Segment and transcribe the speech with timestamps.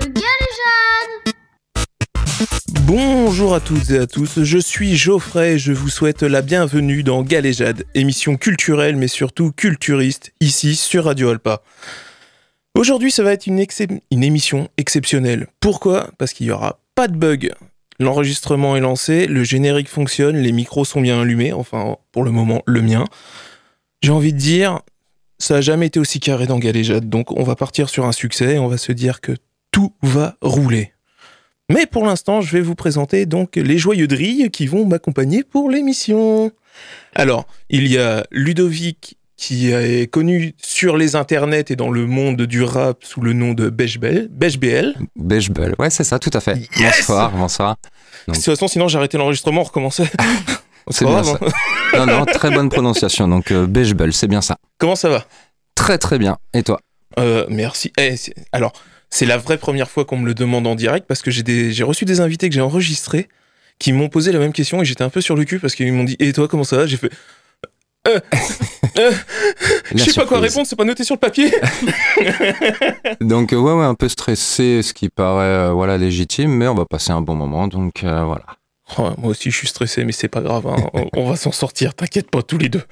[0.00, 1.34] de Galéjade
[2.84, 7.02] Bonjour à toutes et à tous, je suis Geoffrey et je vous souhaite la bienvenue
[7.02, 11.62] dans Galéjade, émission culturelle mais surtout culturiste, ici sur Radio Alpa.
[12.74, 13.64] Aujourd'hui ça va être une
[14.10, 15.46] émission exceptionnelle.
[15.60, 16.10] Pourquoi?
[16.18, 17.52] Parce qu'il n'y aura pas de bug.
[18.00, 22.62] L'enregistrement est lancé, le générique fonctionne, les micros sont bien allumés, enfin pour le moment
[22.66, 23.04] le mien.
[24.02, 24.80] J'ai envie de dire,
[25.38, 28.54] ça n'a jamais été aussi carré dans Galéjade, donc on va partir sur un succès
[28.54, 29.32] et on va se dire que
[29.72, 30.92] tout va rouler.
[31.68, 35.70] Mais pour l'instant, je vais vous présenter donc les joyeux drilles qui vont m'accompagner pour
[35.70, 36.52] l'émission.
[37.14, 42.42] Alors, il y a Ludovic qui est connu sur les internets et dans le monde
[42.42, 44.28] du rap sous le nom de Bechbel.
[44.30, 44.94] Bechbel.
[45.16, 46.58] Bechbel, ouais, c'est ça, tout à fait.
[46.78, 47.76] Yes bonsoir, bonsoir.
[48.28, 50.06] De toute façon, sinon j'ai arrêté l'enregistrement, on recommençait.
[50.90, 51.98] C'est bien grave, ça.
[51.98, 53.28] Non, non, très bonne prononciation.
[53.28, 54.56] Donc, euh, Bechbel, c'est bien ça.
[54.78, 55.24] Comment ça va?
[55.76, 56.38] Très, très bien.
[56.54, 56.80] Et toi?
[57.20, 57.92] Euh, Merci.
[58.00, 58.16] Eh,
[58.50, 58.72] alors,
[59.12, 62.06] c'est la vraie première fois qu'on me le demande en direct parce que j'ai reçu
[62.06, 63.28] des invités que j'ai enregistrés
[63.78, 65.92] qui m'ont posé la même question et j'étais un peu sur le cul parce qu'ils
[65.92, 66.86] m'ont dit Et toi, comment ça va?
[66.86, 67.10] J'ai fait.
[68.08, 68.18] Euh,
[68.98, 69.12] euh,
[69.94, 71.52] je sais pas quoi répondre, c'est pas noté sur le papier.
[73.20, 76.74] Donc, euh, ouais, ouais, un peu stressé, ce qui paraît euh, voilà, légitime, mais on
[76.74, 77.68] va passer un bon moment.
[77.68, 78.46] Donc, voilà.
[78.98, 80.66] Oh, moi aussi, je suis stressé, mais c'est pas grave.
[80.66, 80.76] hein.
[80.94, 82.82] On, on va s'en sortir, t'inquiète pas, tous les deux.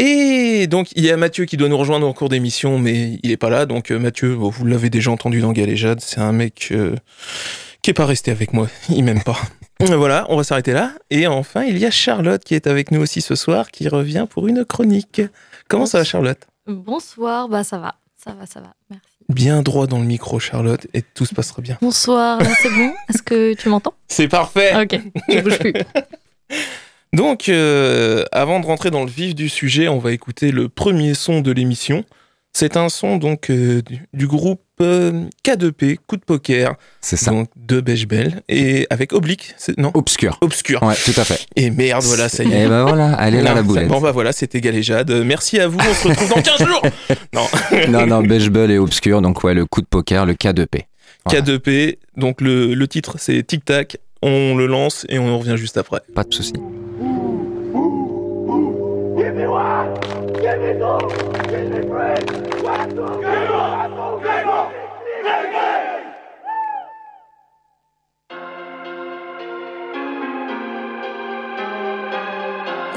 [0.00, 3.32] Et donc, il y a Mathieu qui doit nous rejoindre en cours d'émission, mais il
[3.32, 3.66] est pas là.
[3.66, 6.94] Donc, euh, Mathieu, bon, vous l'avez déjà entendu dans Galéjade, c'est un mec euh,
[7.82, 8.68] qui est pas resté avec moi.
[8.88, 9.36] Il m'aime pas.
[9.80, 10.92] voilà, on va s'arrêter là.
[11.10, 14.26] Et enfin, il y a Charlotte qui est avec nous aussi ce soir, qui revient
[14.30, 15.20] pour une chronique.
[15.66, 16.40] Comment ça va, Charlotte?
[16.66, 19.04] Bonsoir, bah ça va, ça va, ça va, merci.
[19.28, 21.78] Bien droit dans le micro, Charlotte, et tout se passera bien.
[21.80, 22.92] Bonsoir, c'est bon?
[23.08, 23.94] Est-ce que tu m'entends?
[24.08, 24.74] C'est parfait.
[24.80, 25.74] Ok, je bouge plus.
[27.12, 31.14] Donc, euh, avant de rentrer dans le vif du sujet, on va écouter le premier
[31.14, 32.04] son de l'émission.
[32.54, 37.30] C'est un son donc euh, du, du groupe euh, K2P, Coup de Poker, C'est ça.
[37.30, 40.38] donc de Bechbel, et avec Oblique, non, Obscur.
[40.40, 40.82] Obscur.
[40.82, 41.46] Ouais, tout à fait.
[41.56, 42.64] Et merde, voilà, ça y est.
[42.64, 43.88] Et ben voilà, allez là la boulette.
[43.88, 45.10] Bon bah voilà, c'était Galéjade.
[45.24, 46.82] Merci à vous, on se retrouve dans 15 jours
[47.34, 47.46] Non,
[47.88, 50.84] non, non, Bechbel et Obscur, donc ouais, le coup de poker, le K2P.
[51.26, 51.40] Voilà.
[51.42, 55.76] K2P, donc le, le titre c'est Tic Tac, on le lance et on revient juste
[55.76, 56.00] après.
[56.14, 56.54] Pas de souci.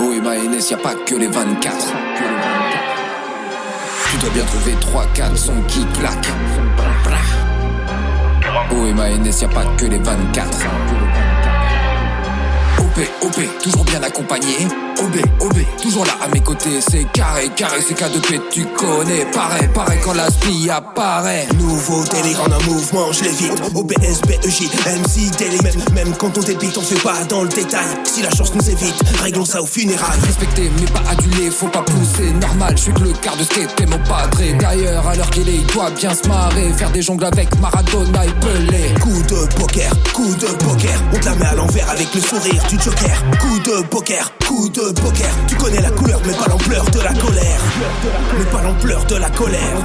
[0.04, 1.94] Oh et Maënès, y a pas que les 24.
[4.10, 7.51] Tu dois bien trouver 3-4 sons qui claquent.
[8.54, 10.50] Oh et Maënès, y a pas que les 24.
[12.80, 14.68] OP, OP, toujours bien accompagné.
[15.00, 16.82] OB, OB, toujours là à mes côtés.
[16.82, 19.26] C'est carré, carré, c'est K2P, tu connais.
[19.32, 21.48] Pareil, pareil quand la spie apparaît.
[21.58, 23.54] Nouveau délire en un mouvement, je l'évite.
[23.74, 25.64] OBS, BEJ, MC, délire.
[25.64, 27.88] Même, même quand on débite, on fait pas dans le détail.
[28.04, 30.20] Si la chance nous évite, réglons ça au funérailles.
[30.26, 31.84] Respecter mais pas aduler, faut pas
[32.22, 35.30] pousser, normal, je suis que le quart de skate et mon padré D'ailleurs, à l'heure
[35.30, 39.22] qu'il est, il doit bien se marrer Faire des jongles avec Maradona et Pelé Coup
[39.24, 41.02] de poker, coup de poker.
[41.14, 43.24] On te la met à l'envers avec le sourire du joker.
[43.40, 45.30] Coup de poker, coup de poker.
[45.48, 47.62] Tu connais la couleur, mais pas l'ampleur de la colère.
[48.38, 49.78] Mais pas l'ampleur de la colère.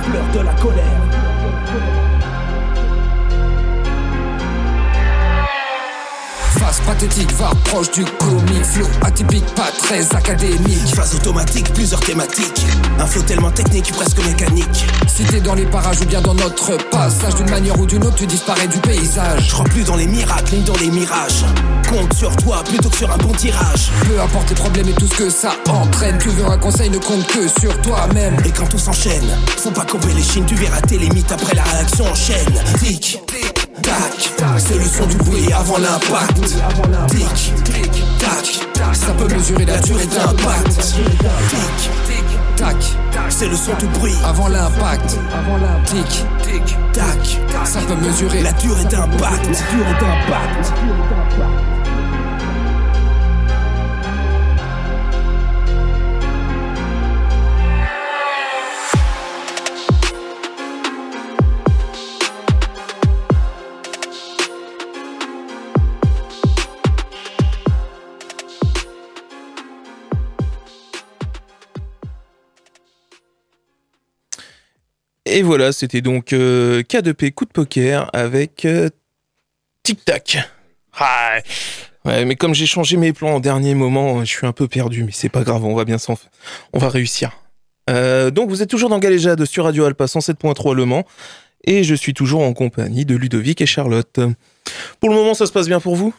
[6.66, 12.66] Face pathétique, va proche du comique Flow atypique, pas très académique Phase automatique, plusieurs thématiques.
[12.98, 14.84] Un flow tellement technique, presque mécanique.
[15.06, 18.16] Si t'es dans les parages ou bien dans notre passage D'une manière ou d'une autre,
[18.16, 21.44] tu disparais du paysage Je crois plus dans les miracles, ni dans les mirages.
[21.88, 23.92] Compte sur toi plutôt que sur un bon tirage.
[24.04, 26.98] Peu importe les problèmes et tout ce que ça entraîne Tu veux un conseil, ne
[26.98, 30.80] compte que sur toi-même Et quand tout s'enchaîne, faut pas couper les chines, tu verras
[30.80, 32.60] tes limites après la réaction en chaîne.
[32.80, 33.20] Tic,
[33.82, 36.44] tac, c'est le son du bruit avant l'impact.
[37.08, 37.52] Tic,
[38.18, 40.68] tac, Ça peut mesurer la durée d'impact.
[40.68, 42.76] d'impact Tic, Tac,
[43.28, 45.18] c'est le son du bruit avant l'impact
[45.84, 47.38] Tic, tic, tac.
[47.64, 49.46] ça peut mesurer La durée d'impact.
[49.46, 50.72] La durée d'impact.
[75.28, 78.88] Et voilà, c'était donc euh, K2P coup de poker avec euh,
[79.82, 80.38] Tic Tac.
[80.98, 81.38] Ah,
[82.04, 85.02] ouais, mais comme j'ai changé mes plans au dernier moment, je suis un peu perdu,
[85.04, 86.28] mais c'est pas grave, on va bien s'en f-
[86.72, 87.32] On va réussir.
[87.90, 91.04] Euh, donc vous êtes toujours dans Galéjade sur Radio Alpa 107.3 Le Mans.
[91.64, 94.20] Et je suis toujours en compagnie de Ludovic et Charlotte.
[95.00, 96.14] Pour le moment, ça se passe bien pour vous?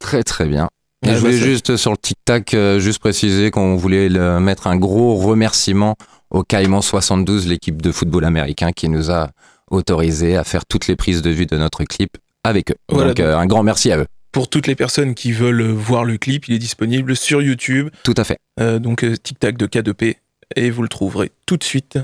[0.00, 0.68] Très très bien.
[1.06, 4.38] Et Ah, je bah, voulais juste sur le tic-tac, euh, juste préciser qu'on voulait le-
[4.40, 5.94] mettre un gros remerciement
[6.34, 9.30] au Caïman 72, l'équipe de football américain qui nous a
[9.70, 12.76] autorisé à faire toutes les prises de vue de notre clip avec eux.
[12.88, 14.06] Voilà, donc, euh, un grand merci à eux.
[14.32, 17.88] Pour toutes les personnes qui veulent voir le clip, il est disponible sur YouTube.
[18.02, 18.38] Tout à fait.
[18.60, 20.16] Euh, donc euh, Tic Tac de K2P
[20.56, 21.98] et vous le trouverez tout de suite.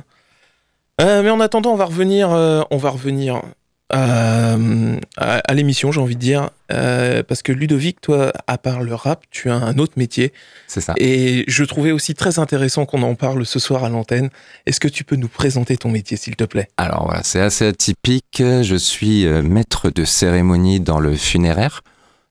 [1.00, 3.42] Euh, mais en attendant, on va revenir, euh, on va revenir
[3.90, 4.54] à,
[5.16, 8.94] à- à l'émission, j'ai envie de dire, euh, parce que Ludovic, toi, à part le
[8.94, 10.32] rap, tu as un autre métier
[10.66, 10.94] C'est ça.
[10.96, 14.30] et je trouvais aussi très intéressant qu'on en parle ce soir à l'antenne.
[14.66, 16.68] Est-ce que tu peux nous présenter ton métier, s'il te plaît?
[16.76, 18.36] Alors voilà, c'est assez atypique.
[18.62, 21.82] Je suis euh, maître de cérémonie dans le funéraire.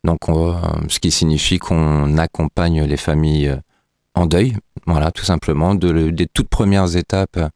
[0.04, 0.58] Donc, on- euh,
[0.88, 3.58] ce qui signifie qu'on accompagne les familles euh,
[4.16, 4.56] en deuil.
[4.88, 7.50] Voilà, tout simplement, de le- des toutes premières étapes euh,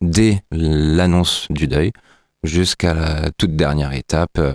[0.00, 1.92] dès l'annonce du deuil
[2.44, 4.38] jusqu'à la toute dernière étape.
[4.38, 4.54] euh,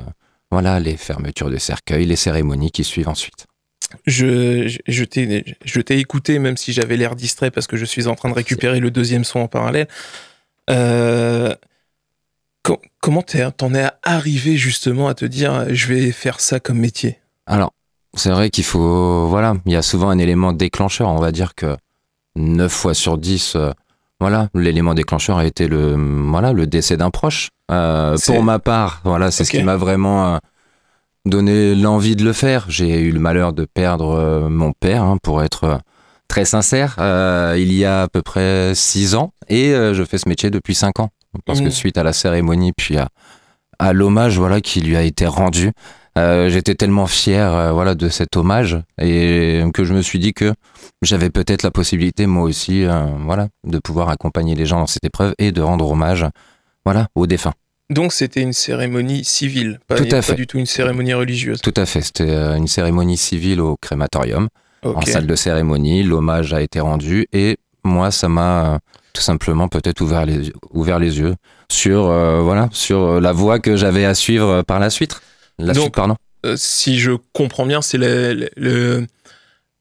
[0.52, 3.48] Voilà, les fermetures de cercueil, les cérémonies qui suivent ensuite.
[4.06, 5.04] Je, je,
[5.66, 8.34] je t'ai écouté, même si j'avais l'air distrait parce que je suis en train de
[8.34, 9.88] récupérer le deuxième son en parallèle.
[10.70, 11.54] Euh,
[12.64, 17.20] co- comment t'en es arrivé justement à te dire je vais faire ça comme métier?
[17.46, 17.74] Alors,
[18.16, 19.28] c'est vrai qu'il faut.
[19.28, 21.10] Voilà, il y a souvent un élément déclencheur.
[21.10, 21.76] On va dire que
[22.36, 23.72] 9 fois sur 10, euh,
[24.24, 25.96] voilà, l'élément déclencheur a été le,
[26.30, 27.50] voilà, le décès d'un proche.
[27.72, 30.38] Euh, pour ma part, voilà, c'est ce qui m'a vraiment euh,
[31.26, 32.66] donné l'envie de le faire.
[32.70, 35.80] J'ai eu le malheur de perdre euh, mon père, hein, pour être
[36.30, 39.34] très sincère, euh, il y a à peu près 6 ans.
[39.50, 41.10] Et euh, je fais ce métier depuis 5 ans.
[41.46, 41.72] Parce que Mhm.
[41.72, 43.10] suite à la cérémonie, puis à,
[43.78, 45.72] à l'hommage voilà, qui lui a été rendu,
[46.18, 50.34] euh, j'étais tellement fier euh, voilà, de cet hommage et que je me suis dit
[50.34, 50.54] que
[51.02, 55.06] j'avais peut-être la possibilité, moi aussi, euh, voilà, de pouvoir accompagner les gens dans cette
[55.06, 56.26] épreuve et de rendre hommage
[56.86, 57.54] voilà, aux défunts.
[57.90, 60.36] Donc c'était une cérémonie civile, pas, Tout à pas fait.
[60.36, 61.62] du tout une cérémonie religieuse.
[61.62, 64.48] Tout à fait, c'était une cérémonie civile au crématorium,
[64.84, 68.80] en salle de cérémonie, l'hommage a été rendu et moi, ça m'a
[69.14, 71.36] tout simplement peut-être ouvert les, ouvert les yeux
[71.70, 75.22] sur, euh, voilà, sur la voie que j'avais à suivre par la suite.
[75.60, 76.16] La Donc, suite, pardon.
[76.46, 79.06] Euh, si je comprends bien, c'est le,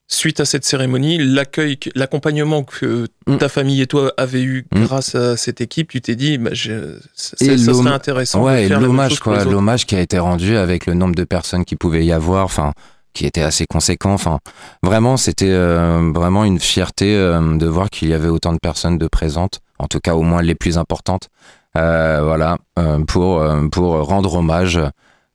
[0.06, 3.38] suite à cette cérémonie, l'accueil, l'accompagnement que Mm.
[3.38, 4.84] ta famille et toi avez eu Mm.
[4.84, 8.78] grâce à cette équipe, tu t'es dit, bah, je, ça, serait intéressant Ouais, de et
[8.78, 9.42] l'hommage, quoi.
[9.44, 12.72] L'hommage qui a été rendu avec le nombre de personnes qui pouvait y avoir, enfin,
[13.14, 14.12] qui était assez conséquent.
[14.12, 14.38] Enfin,
[14.82, 18.98] vraiment, c'était euh, vraiment une fierté euh, de voir qu'il y avait autant de personnes
[18.98, 21.28] de présentes, en tout cas au moins les plus importantes,
[21.76, 22.58] euh, voilà,
[23.06, 24.78] pour, pour rendre hommage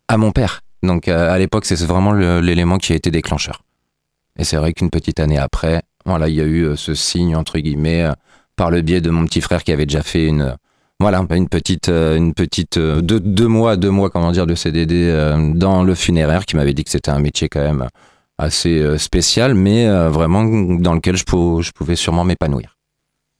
[0.07, 0.61] à mon père.
[0.83, 3.63] Donc, euh, à l'époque, c'est vraiment l'élément qui a été déclencheur.
[4.37, 7.35] Et c'est vrai qu'une petite année après, voilà, il y a eu euh, ce signe,
[7.35, 8.11] entre guillemets, euh,
[8.55, 10.55] par le biais de mon petit frère qui avait déjà fait une,
[10.99, 15.11] voilà, une petite, une petite deux, deux mois, deux mois, comment dire, de CDD
[15.53, 17.87] dans le funéraire, qui m'avait dit que c'était un métier quand même
[18.39, 20.43] assez spécial, mais vraiment
[20.79, 22.77] dans lequel je, pou- je pouvais sûrement m'épanouir.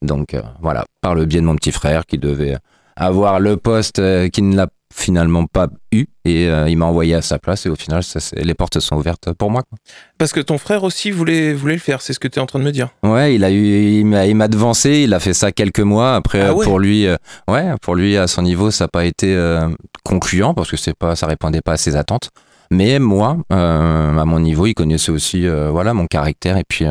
[0.03, 2.57] Donc voilà, par le biais de mon petit frère qui devait
[2.95, 3.99] avoir le poste
[4.29, 7.69] qui ne l'a finalement pas eu, et euh, il m'a envoyé à sa place, et
[7.69, 9.63] au final, ça, les portes sont ouvertes pour moi.
[9.63, 9.77] quoi.
[10.17, 12.45] Parce que ton frère aussi voulait, voulait le faire, c'est ce que tu es en
[12.45, 12.89] train de me dire.
[13.03, 15.01] Ouais, il a eu, il m'a, devancé.
[15.03, 16.15] Il a fait ça quelques mois.
[16.15, 17.17] Après, Ah euh, ouais pour lui, euh,
[17.47, 19.67] ouais, pour lui à son niveau, ça n'a pas été euh,
[20.03, 22.29] concluant parce que c'est pas, ça répondait pas à ses attentes.
[22.71, 26.85] Mais moi, à mon niveau, il connaissait aussi, voilà, mon caractère et puis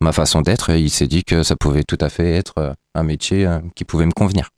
[0.00, 0.70] ma façon d'être.
[0.70, 4.06] Et il s'est dit que ça pouvait tout à fait être un métier qui pouvait
[4.06, 4.50] me convenir.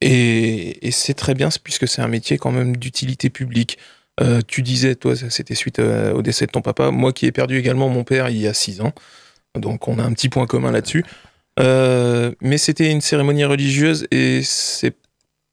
[0.00, 3.78] Et, et c'est très bien, puisque c'est un métier quand même d'utilité publique.
[4.20, 6.90] Euh, tu disais, toi, c'était suite euh, au décès de ton papa.
[6.90, 8.92] Moi qui ai perdu également mon père il y a six ans.
[9.58, 11.04] Donc on a un petit point commun là-dessus.
[11.58, 14.94] Euh, mais c'était une cérémonie religieuse et c'est.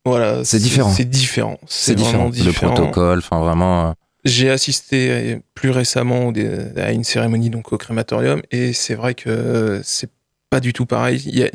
[0.06, 0.44] Voilà.
[0.44, 0.92] C'est différent.
[0.92, 1.60] C'est différent.
[1.66, 2.30] C'est différent.
[2.30, 3.94] Le protocole, enfin vraiment.
[4.26, 6.32] J'ai assisté plus récemment
[6.78, 10.10] à une cérémonie donc au crématorium et c'est vrai que c'est
[10.50, 11.22] pas du tout pareil.
[11.26, 11.52] Il y a-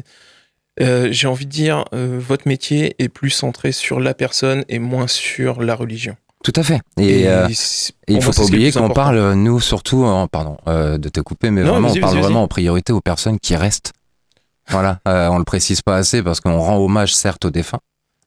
[0.80, 4.78] euh, J'ai envie de dire, euh, votre métier est plus centré sur la personne et
[4.78, 6.16] moins sur la religion.
[6.44, 6.80] tout à fait.
[6.98, 11.08] Et, euh, Et il pour faut pas oublier qu'on parle, nous surtout, en- pardon, de
[11.08, 13.92] te couper, mais Non, vraiment, on parle vraiment en priorité aux personnes qui restent.
[14.70, 17.80] Voilà, on le précise pas assez parce qu'on rend hommage certes aux défunts,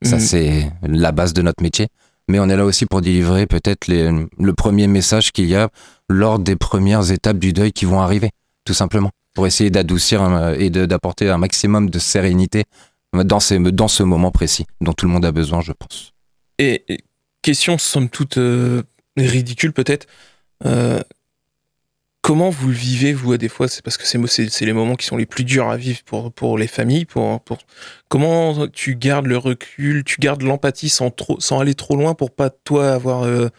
[0.04, 0.22] ça Mhm.
[0.22, 1.88] c'est la base de notre métier,
[2.28, 5.70] mais on est là aussi pour délivrer peut-être le premier message qu'il y a
[6.10, 8.32] lors des premières étapes du deuil qui vont arriver,
[8.66, 12.64] tout simplement, pour essayer d'adoucir et d'apporter un maximum de sérénité
[13.14, 16.14] dans, ces, dans ce moment précis dont tout le monde a besoin, je pense.
[16.60, 17.04] Et et
[17.42, 18.84] question somme toute euh,
[19.18, 20.08] ridicule peut-être.
[20.66, 21.02] euh,
[22.22, 23.68] comment vous le vivez, vous, à des fois?
[23.68, 26.58] C'est parce que c'est les moments qui sont les plus durs à vivre pour, pour
[26.58, 27.06] les familles.
[27.06, 27.58] Pour, pour...
[28.10, 32.30] Comment tu gardes le recul, tu gardes l'empathie sans, trop, sans aller trop loin pour
[32.32, 33.24] pas, toi, avoir.
[33.24, 33.50] euh,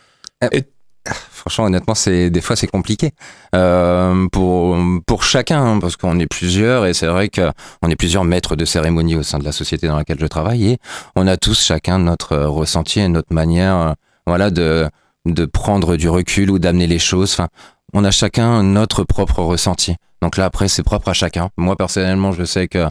[1.30, 3.10] Franchement, honnêtement, c'est des fois c'est compliqué
[3.54, 7.50] euh, pour pour chacun hein, parce qu'on est plusieurs et c'est vrai que
[7.82, 10.72] on est plusieurs maîtres de cérémonie au sein de la société dans laquelle je travaille
[10.72, 10.78] et
[11.16, 13.92] on a tous chacun notre ressenti et notre manière, euh,
[14.26, 14.88] voilà, de
[15.26, 17.32] de prendre du recul ou d'amener les choses.
[17.32, 17.48] Enfin,
[17.94, 19.96] on a chacun notre propre ressenti.
[20.20, 21.50] Donc là, après, c'est propre à chacun.
[21.56, 22.86] Moi, personnellement, je sais que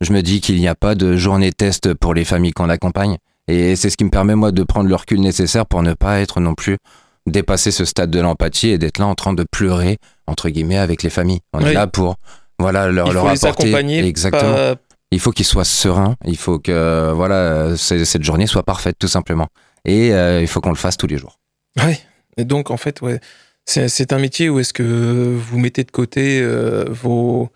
[0.00, 3.18] je me dis qu'il n'y a pas de journée test pour les familles qu'on accompagne.
[3.48, 6.20] Et c'est ce qui me permet, moi, de prendre le recul nécessaire pour ne pas
[6.20, 6.78] être non plus
[7.26, 11.02] dépasser ce stade de l'empathie et d'être là en train de pleurer, entre guillemets, avec
[11.02, 11.40] les familles.
[11.52, 11.70] On Oui.
[11.70, 12.16] est là pour,
[12.58, 13.68] voilà, leur, il leur faut les apporter.
[13.68, 14.04] accompagner.
[14.04, 14.54] Exactement.
[14.54, 14.74] pas-
[15.12, 16.16] Il faut qu'ils soient sereins.
[16.26, 19.48] Il faut que, voilà, cette journée soit parfaite, tout simplement.
[19.84, 21.38] Et euh, il faut qu'on le fasse tous les jours.
[21.84, 21.98] Ouais.
[22.38, 23.20] Et donc, en fait, ouais,
[23.66, 24.82] c'est c'est un métier où est-ce que
[25.38, 27.50] vous mettez de côté euh, vos,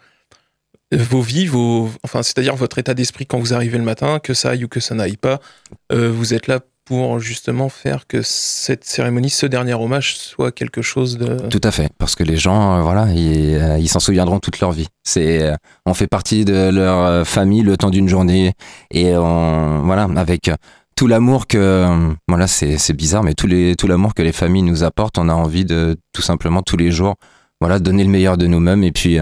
[0.93, 4.51] vos vies, vos, enfin, c'est-à-dire votre état d'esprit quand vous arrivez le matin, que ça
[4.51, 5.41] aille ou que ça n'aille pas.
[5.93, 10.83] Euh, vous êtes là pour justement faire que cette cérémonie, ce dernier hommage, soit quelque
[10.83, 11.49] chose de.
[11.49, 14.61] Tout à fait, parce que les gens, euh, voilà, ils euh, ils s'en souviendront toute
[14.61, 14.87] leur vie.
[15.03, 18.53] C'est, euh, on fait partie de leur famille le temps d'une journée,
[18.93, 20.49] et on, voilà, avec
[20.95, 24.85] tout l'amour que, voilà, c'est, bizarre, mais tout les, tout l'amour que les familles nous
[24.85, 27.17] apportent, on a envie de tout simplement tous les jours,
[27.61, 29.19] voilà, donner le meilleur de nous-mêmes, et puis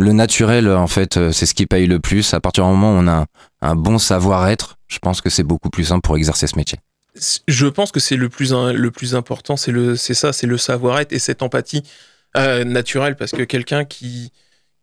[0.00, 2.34] le naturel, en fait, c'est ce qui paye le plus.
[2.34, 3.26] À partir du moment où on a
[3.62, 6.78] un bon savoir-être, je pense que c'est beaucoup plus simple pour exercer ce métier.
[7.48, 10.58] Je pense que c'est le plus, le plus important, c'est le, c'est ça, c'est le
[10.58, 11.82] savoir-être et cette empathie
[12.36, 14.32] euh, naturelle, parce que quelqu'un qui,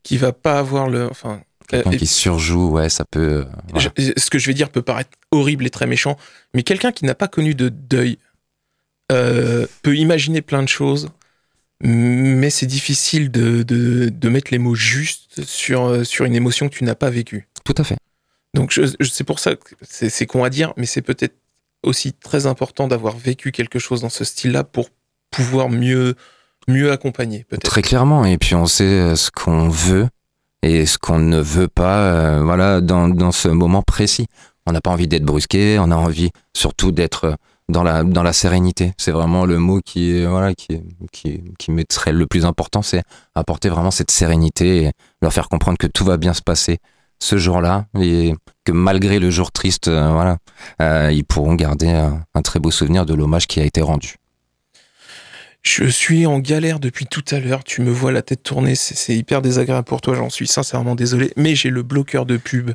[0.03, 3.19] qui va pas avoir le, enfin, Quelqu'un euh, qui surjoue, ouais, ça peut.
[3.19, 3.91] euh, voilà.
[3.97, 6.17] Je- ce que je vais dire peut paraître horrible et très méchant,
[6.53, 8.17] mais quelqu'un qui n'a pas connu de deuil
[9.11, 11.09] euh, peut imaginer plein de choses,
[11.81, 16.75] mais c'est difficile de, de, de mettre les mots justes sur, sur une émotion que
[16.75, 17.47] tu n'as pas vécue.
[17.63, 17.97] Tout à fait.
[18.53, 21.35] Donc je, je- c'est pour ça que c'est con à dire, mais c'est peut-être
[21.83, 24.89] aussi très important d'avoir vécu quelque chose dans ce style-là pour
[25.31, 26.15] pouvoir mieux,
[26.67, 27.45] mieux accompagner.
[27.63, 28.25] Très clairement.
[28.25, 30.07] Et puis on sait euh, ce qu'on veut
[30.61, 34.27] et ce qu'on ne veut pas, euh, voilà, dans, dans ce moment précis.
[34.65, 37.35] On n'a pas envie d'être brusqué, on a envie surtout d'être euh,
[37.67, 38.93] dans la, dans la sérénité.
[38.97, 43.03] C'est vraiment le mot qui voilà, qui, qui, qui me serait le plus important, c'est
[43.35, 46.79] apporter vraiment cette sérénité et leur faire comprendre que tout va bien se passer
[47.23, 48.33] ce jour-là et
[48.65, 50.37] que malgré le jour triste, euh, voilà,
[50.81, 54.15] euh, ils pourront garder un, un très beau souvenir de l'hommage qui a été rendu.
[55.61, 57.63] Je suis en galère depuis tout à l'heure.
[57.63, 58.75] Tu me vois la tête tournée.
[58.75, 60.13] C'est c'est hyper désagréable pour toi.
[60.13, 61.31] J'en suis sincèrement désolé.
[61.37, 62.71] Mais j'ai le bloqueur de pub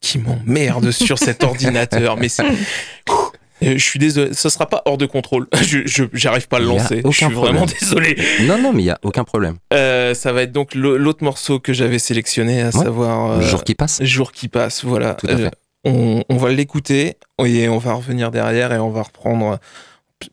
[0.00, 2.16] qui m'emmerde sur cet ordinateur.
[2.16, 2.44] Mais c'est.
[3.62, 4.32] Euh, Je suis désolé.
[4.34, 5.46] Ça sera pas hors de contrôle.
[5.62, 7.02] Je j'arrive pas à le lancer.
[7.04, 8.16] Je suis vraiment désolé.
[8.42, 9.56] Non, non, mais il y a aucun problème.
[9.72, 13.32] Euh, ça va être donc l'au- l'autre morceau que j'avais sélectionné, à savoir.
[13.32, 14.02] Euh, jour qui passe.
[14.02, 14.84] Jour qui passe.
[14.84, 15.14] Voilà.
[15.14, 15.50] Tout à fait.
[15.84, 19.58] on, on va l'écouter et on va revenir derrière et on va reprendre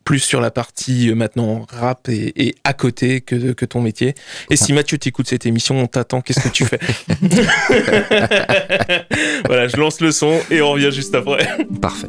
[0.04, 4.16] plus sur la partie maintenant rap et, et à côté que, que ton métier.
[4.50, 6.80] Et si Mathieu t'écoute cette émission, on t'attend, qu'est-ce que tu fais?
[9.46, 11.48] Voilà, je lance le son et on revient juste après.
[11.82, 12.08] Parfait.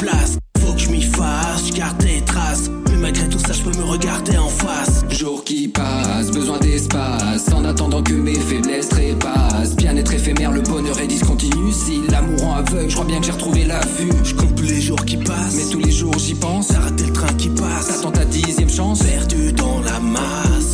[0.00, 0.38] Place.
[0.58, 2.70] Faut que je m'y fasse, je garde tes traces.
[2.90, 5.04] Mais malgré tout ça, je peux me regarder en face.
[5.10, 10.98] Jour qui passe, besoin d'espace En attendant que mes faiblesses trépassent Bien-être éphémère, le bonheur
[11.00, 14.34] est discontinu Si l'amour rend aveugle, je crois bien que j'ai retrouvé la vue Je
[14.34, 15.56] compte plus les jours qui passent.
[15.56, 17.88] Mais tous les jours j'y pense T'as raté le train qui passe.
[17.88, 20.72] T'attends ta dixième chance Perdu dans la masse.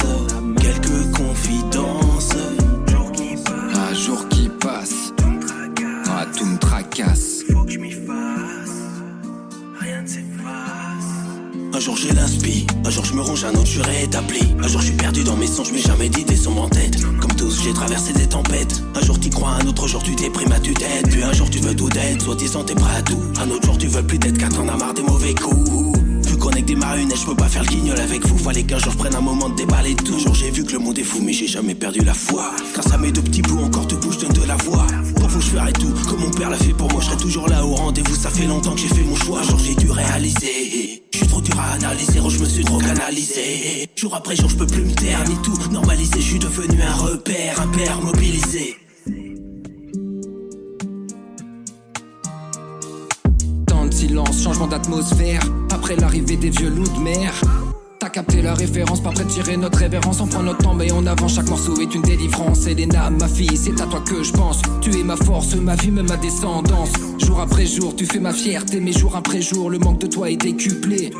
[0.60, 1.95] Quelques confidences.
[11.86, 13.80] Jour j'ai l'inspi, un jour je me ronge, un autre je suis.
[14.60, 17.00] Un jour je suis perdu dans mes songes, mais jamais d'idées sombres en tête.
[17.20, 18.82] Comme tous, j'ai traversé des tempêtes.
[18.96, 21.08] Un jour t'y crois, un autre jour tu déprimes à tue-tête.
[21.08, 23.22] Puis un jour tu veux tout d'être, soit disant t'es prêt à tout.
[23.40, 25.70] Un autre jour tu veux plus d'être car t'en as marre des mauvais coups.
[26.28, 28.36] Vu qu'on est que des marionnettes, je peux pas faire le guignol avec vous.
[28.36, 30.16] Fallait qu'un jour je prenne un moment de déballer tout.
[30.16, 32.50] Un jour j'ai vu que le monde est fou, mais j'ai jamais perdu la foi.
[32.72, 34.88] Grâce à mes deux petits bouts, encore debout, je donne de la voix.
[35.14, 37.00] Pour vous, je ferai tout, comme mon père l'a fait pour moi.
[37.00, 39.38] Je serai toujours là au rendez-vous, ça fait longtemps que j'ai fait mon choix.
[39.38, 41.05] Un jour j'ai dû réaliser.
[41.44, 43.86] Trop à analyser, oh, je me suis trop canalisé.
[43.94, 46.18] Jour après jour, je peux plus me taire, tout normaliser.
[46.18, 48.74] Je suis devenu un repère, un père mobilisé.
[53.66, 55.42] Tant de silence, changement d'atmosphère.
[55.70, 57.34] Après l'arrivée des vieux loups de mer.
[58.16, 60.22] Capté la référence, pas prêt de tirer notre révérence.
[60.22, 61.34] On prend notre temps, mais on avance.
[61.34, 62.66] Chaque morceau est une délivrance.
[62.66, 64.62] Elena, ma fille, c'est à toi que je pense.
[64.80, 66.92] Tu es ma force, ma vie, même ma descendance.
[67.18, 70.30] Jour après jour, tu fais ma fierté, mais jour après jour, le manque de toi
[70.30, 71.10] est décuplé.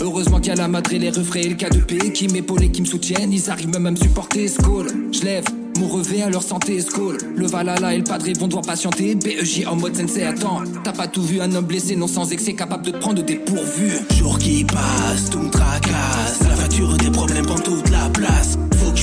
[0.00, 2.28] Heureusement qu'il y a la madre et les refrains et le cas de paix qui
[2.28, 3.32] m'épaulent et qui me soutiennent.
[3.32, 4.86] Ils arrivent même à me supporter, Skoll.
[5.10, 5.46] Je lève
[5.80, 7.16] mon revêt à leur santé, Skoll.
[7.34, 9.14] Le Valhalla et le Padre vont devoir patienter.
[9.14, 10.62] BEJ en mode sensei, attends.
[10.84, 13.36] T'as pas tout vu, un homme blessé, non sans excès, capable de te prendre des
[13.36, 13.94] pourvus.
[14.14, 16.40] Jour qui passe, tout me tracasse.
[16.42, 18.58] La facture des problèmes prend toute la place.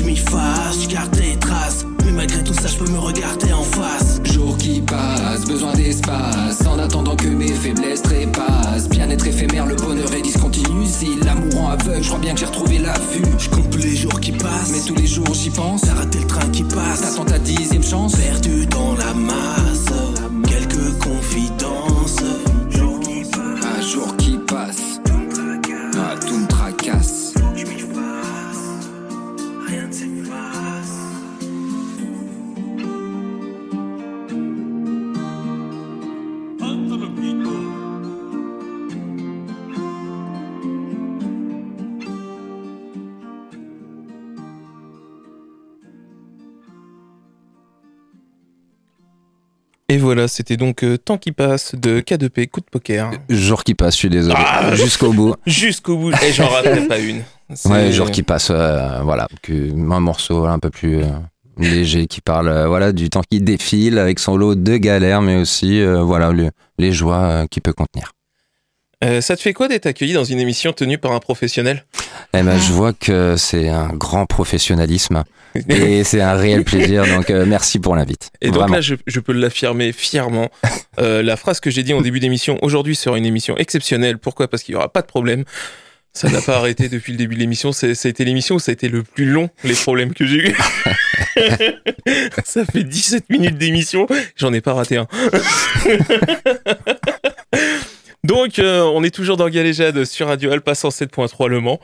[0.08, 1.86] M'y fasse, je garde des traces.
[2.06, 4.22] Mais malgré tout ça, je peux me regarder en face.
[4.24, 6.66] Jour qui passe, besoin d'espace.
[6.66, 8.88] En attendant que mes faiblesses trépassent.
[8.88, 10.86] Bien-être éphémère, le bonheur est discontinu.
[10.86, 13.26] Si l'amour rend aveugle, je crois bien que j'ai retrouvé la vue.
[13.38, 14.72] Je compte les jours qui passent.
[14.72, 15.82] Mais tous les jours j'y pense.
[15.82, 17.02] T'as raté le train qui passe.
[17.02, 18.16] T'attends ta dixième chance.
[18.16, 19.92] Perdu dans la masse.
[20.48, 22.24] Quelques confidences.
[22.70, 23.76] Jour qui passe.
[23.78, 25.02] Un jour qui passe.
[25.98, 27.17] Ah, tout me tracasse.
[49.90, 53.10] Et voilà, c'était donc euh, Temps qui passe de K2P, coup de poker.
[53.30, 54.36] Jour qui passe, je suis désolé.
[54.38, 54.76] Ah.
[54.76, 55.36] Jusqu'au bout.
[55.46, 56.12] Jusqu'au bout.
[56.12, 57.24] Et j'en raterai pas une.
[57.66, 59.28] Ouais, jour qui passe, euh, voilà.
[59.50, 61.08] Un morceau un peu plus euh,
[61.58, 65.82] léger qui parle voilà, du temps qui défile avec son lot de galères, mais aussi
[65.86, 68.12] voilà, le- les joies qu'il peut contenir.
[69.04, 71.86] Euh, ça te fait quoi d'être accueilli dans une émission tenue par un professionnel?
[72.34, 75.24] Eh ben, je vois que c'est un grand professionnalisme
[75.70, 77.06] et c'est un réel plaisir.
[77.06, 78.32] Donc, euh, merci pour l'invite.
[78.42, 78.76] Et donc Vraiment.
[78.76, 80.50] là, je, je peux l'affirmer fièrement.
[81.00, 84.18] Euh, la phrase que j'ai dit en début d'émission, aujourd'hui sera une émission exceptionnelle.
[84.18, 84.48] Pourquoi?
[84.48, 85.44] Parce qu'il n'y aura pas de problème.
[86.14, 87.72] Ça n'a pas arrêté depuis le début de l'émission.
[87.72, 90.50] Ça a été l'émission où ça a été le plus long, les problèmes que j'ai
[90.50, 90.56] eu.
[92.44, 94.08] ça fait 17 minutes d'émission.
[94.36, 95.08] J'en ai pas raté un.
[98.24, 101.80] donc, euh, on est toujours dans Galéjade sur Radio Alpha 107.3 Le Mans.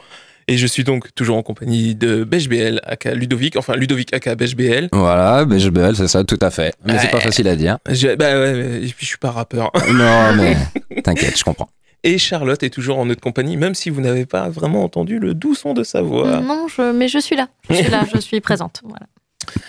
[0.47, 4.89] Et je suis donc toujours en compagnie de BHBL, aka Ludovic, enfin Ludovic, aka BHBL.
[4.91, 6.73] Voilà, BHBL, c'est ça, tout à fait.
[6.86, 7.23] Mais c'est pas Ouais.
[7.23, 7.77] facile à dire.
[7.89, 9.71] Je- bah ouais, ouais, et puis je suis pas rappeur.
[9.93, 10.56] Non, mais
[11.01, 11.69] t'inquiète, je comprends.
[12.06, 15.34] Et Charlotte est toujours en notre compagnie, même si vous n'avez pas vraiment entendu le
[15.34, 16.41] doux son de sa voix.
[16.41, 17.47] Non, je, mais je suis là.
[17.69, 18.82] Je suis là, je suis présente.
[18.84, 19.06] Voilà.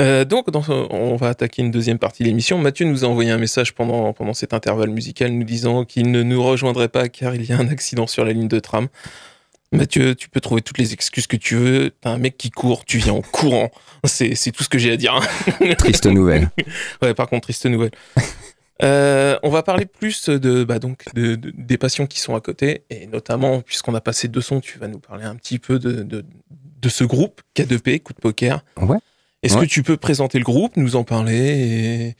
[0.00, 2.56] Euh, donc, dans- on va attaquer une deuxième partie de l'émission.
[2.56, 6.22] Mathieu nous a envoyé un message pendant, pendant cet intervalle musical nous disant qu'il ne
[6.22, 8.86] nous rejoindrait pas car il y a un accident sur la ligne de tram.
[9.72, 11.90] Mathieu, tu peux trouver toutes les excuses que tu veux.
[12.00, 13.70] T'as un mec qui court, tu viens en courant.
[14.04, 15.14] C'est tout ce que j'ai à dire.
[15.14, 15.74] hein.
[15.78, 16.50] Triste nouvelle.
[17.02, 17.90] Ouais, par contre, triste nouvelle.
[18.80, 22.40] Euh, on va parler plus de, bah donc, de- de- des passions qui sont à
[22.40, 25.80] côté, et notamment, puisqu'on a passé deux sons, tu vas nous parler un petit peu
[25.80, 26.24] de, de,
[26.80, 28.64] de ce groupe, K2P, Coup de Poker.
[28.80, 28.98] Ouais.
[29.44, 29.66] Est-ce Ouais.
[29.66, 31.36] que tu peux présenter le groupe, nous en parler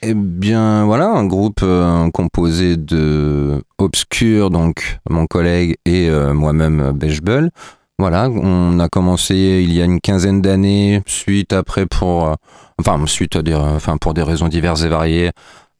[0.02, 0.08] et...
[0.08, 6.92] Eh bien, voilà, un groupe euh, composé de Obscur, donc mon collègue, et euh, moi-même,
[6.92, 7.50] Bechbel.
[7.98, 12.34] Voilà, on a commencé il y a une quinzaine d'années, suite après pour, euh,
[12.78, 15.30] enfin, suite à des, enfin, pour des raisons diverses et variées.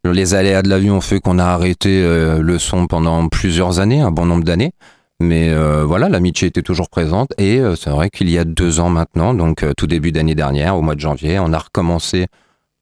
[0.04, 4.12] Les aléas de l'avion ont fait qu'on a arrêté le son pendant plusieurs années, un
[4.12, 4.72] bon nombre d'années.
[5.20, 8.78] Mais euh, voilà, l'amitié était toujours présente et euh, c'est vrai qu'il y a deux
[8.78, 12.26] ans maintenant, donc euh, tout début d'année dernière, au mois de janvier, on a recommencé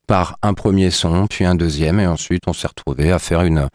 [0.07, 3.68] par un premier son, puis un deuxième, et ensuite on s'est retrouvé à faire une,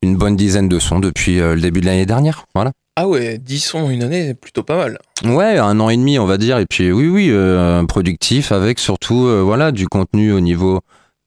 [0.00, 2.46] une bonne dizaine de sons depuis le début de l'année dernière.
[2.54, 2.70] Voilà.
[2.96, 4.98] Ah ouais, 10 sons une année, plutôt pas mal.
[5.24, 9.26] Ouais, un an et demi, on va dire, et puis oui, oui, productif avec surtout
[9.44, 10.80] voilà du contenu au niveau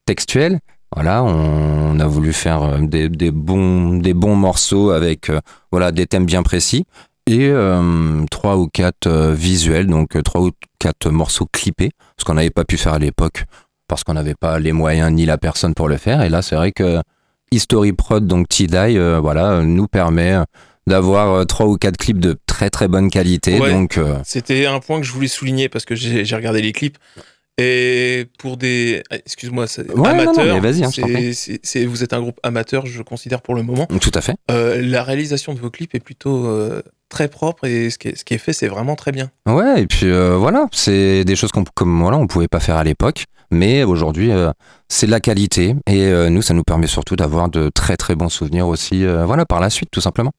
[0.06, 0.60] textuel.
[0.94, 5.40] Voilà, on, a voulu faire euh, des, des bons des bons morceaux avec euh,
[5.72, 6.86] voilà des thèmes bien précis
[7.26, 12.52] et euh, trois ou quatre visuels, donc trois ou quatre morceaux clippés, ce qu'on n'avait
[12.52, 13.44] pas pu faire à l'époque
[13.88, 16.22] parce qu'on n'avait pas les moyens ni la personne pour le faire.
[16.22, 17.02] Et là, c'est vrai que
[17.52, 20.38] History Prod, donc T-Dye, euh, voilà, nous permet
[20.88, 23.60] d'avoir euh, trois ou quatre clips de très très bonne qualité.
[23.60, 23.72] Ouais.
[23.72, 26.98] Donc euh, C'était un point que je voulais souligner parce que j'ai regardé les clips.
[27.60, 29.02] Et pour des.
[29.10, 30.46] Excuse-moi, c'est Ouais, non, non, amateur.
[30.46, 30.92] mais vas-y, hein,
[31.64, 33.88] c'est- vous êtes un groupe amateur, je considère pour le moment.
[34.00, 34.36] tout à fait.
[34.52, 38.16] Euh, la réalisation de vos clips est plutôt euh, très propre et ce qui est,
[38.16, 39.32] ce qui est fait, c'est vraiment très bien.
[39.48, 42.76] Ouais, et puis euh, voilà, c'est des choses qu'on comme voilà, on pouvait pas faire
[42.76, 44.30] à l'époque, mais aujourd'hui
[44.88, 48.30] c'est de la qualité et nous ça nous permet surtout d'avoir de très très bons
[48.30, 50.32] souvenirs aussi voilà par la suite tout simplement.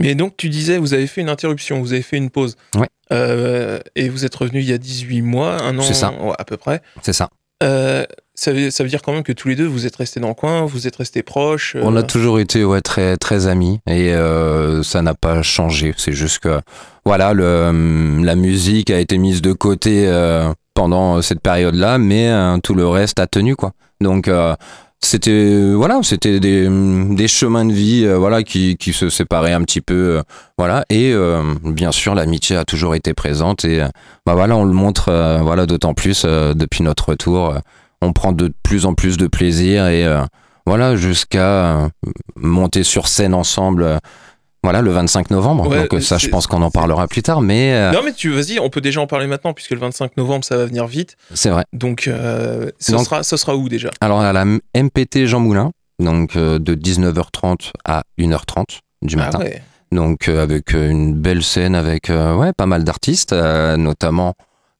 [0.00, 2.56] Mais donc, tu disais, vous avez fait une interruption, vous avez fait une pause.
[2.76, 2.88] Ouais.
[3.12, 6.12] Euh, et vous êtes revenu il y a 18 mois, un an ça.
[6.12, 6.82] ouais, à peu près.
[7.02, 7.30] C'est ça.
[7.62, 10.20] Euh, ça veut, ça veut dire quand même que tous les deux, vous êtes restés
[10.20, 11.76] dans le coin, vous êtes restés proches.
[11.80, 15.92] On a euh, toujours été ouais, très, très amis et euh, ça n'a pas changé.
[15.96, 16.60] C'est juste que
[17.04, 20.08] voilà, le, hum, la musique a été mise de côté
[20.74, 22.30] pendant cette période-là, mais
[22.62, 23.72] tout le reste a tenu quoi.
[24.00, 24.30] Donc
[25.00, 29.52] c'était voilà, c'était des, hum, des chemins de vie euh, voilà qui, qui se séparaient
[29.52, 30.22] un petit peu euh,
[30.56, 30.84] voilà.
[30.90, 33.88] Et euh, bien sûr l'amitié a toujours été présente et euh,
[34.26, 37.58] bah voilà on le montre euh, voilà d'autant plus euh, depuis notre retour euh,
[38.02, 40.20] on prend de plus en plus de plaisir et euh,
[40.66, 41.88] voilà jusqu'à euh,
[42.36, 43.98] monter sur scène ensemble euh,
[44.64, 47.40] voilà le 25 novembre Ouais, donc euh, ça je pense qu'on en parlera plus tard
[47.40, 50.16] mais euh, Non mais tu vas-y, on peut déjà en parler maintenant puisque le 25
[50.16, 51.16] novembre ça va venir vite.
[51.34, 53.90] c'est vrai Donc, euh, ce, Donc- sera, où déjà?
[54.00, 58.64] Alors à la MPT Jean Moulin donc euh, de 19h30 à 1h30
[59.02, 59.62] du matin Ah ouais.
[59.92, 64.34] Donc avec une belle scène avec ouais pas mal d'artistes, notamment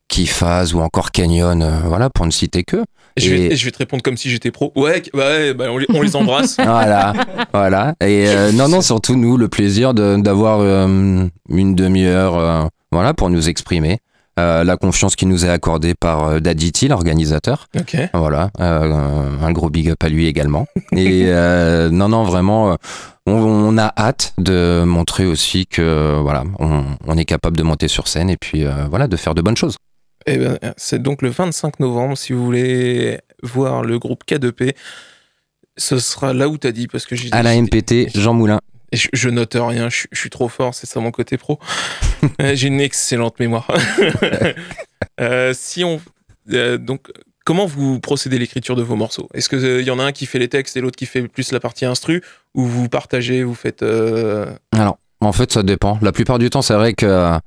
[0.09, 2.85] Kifaz ou encore Canyon, voilà pour ne citer que.
[3.19, 4.73] Je, vais, Et- je vais te répondre comme si j'étais pro.
[4.77, 6.57] Ouais, ouais bah, on, les, on les embrasse.
[6.65, 7.13] Voilà,
[7.53, 7.95] voilà.
[8.01, 13.15] Et euh, non non surtout nous le plaisir de- d'avoir euh, une demi-heure euh, voilà
[13.15, 13.99] pour nous exprimer.
[14.41, 17.67] La confiance qui nous est accordée par Daditi, l'organisateur.
[17.77, 17.97] ok.
[18.15, 20.67] Voilà, un gros big up à lui également.
[20.93, 21.25] Et
[21.91, 22.77] non, non, vraiment,
[23.27, 27.89] on, on a hâte de montrer aussi que voilà, on, on est capable de monter
[27.89, 29.77] sur scène et puis voilà, de faire de bonnes choses.
[30.27, 32.17] Eh ben, c'est donc le 25 novembre.
[32.17, 34.75] Si vous voulez voir le groupe K2P,
[35.77, 38.61] ce sera là où t'as dit parce que j'ai À la MPT, Jean Moulin.
[38.93, 41.59] Je, je note rien, je, je suis trop fort, c'est ça mon côté pro.
[42.41, 43.69] Euh, J'ai une excellente mémoire.
[45.21, 46.01] Euh, si on,
[46.53, 47.09] euh, donc,
[47.45, 49.29] comment vous procédez l'écriture de vos morceaux?
[49.35, 51.51] Est-ce qu'il y en a un qui fait les textes et l'autre qui fait plus
[51.51, 52.23] la partie instru
[52.55, 53.85] Ou vous partagez, vous faites.
[54.73, 55.99] Alors, en fait, ça dépend.
[56.03, 57.41] La plupart du temps, c'est vrai que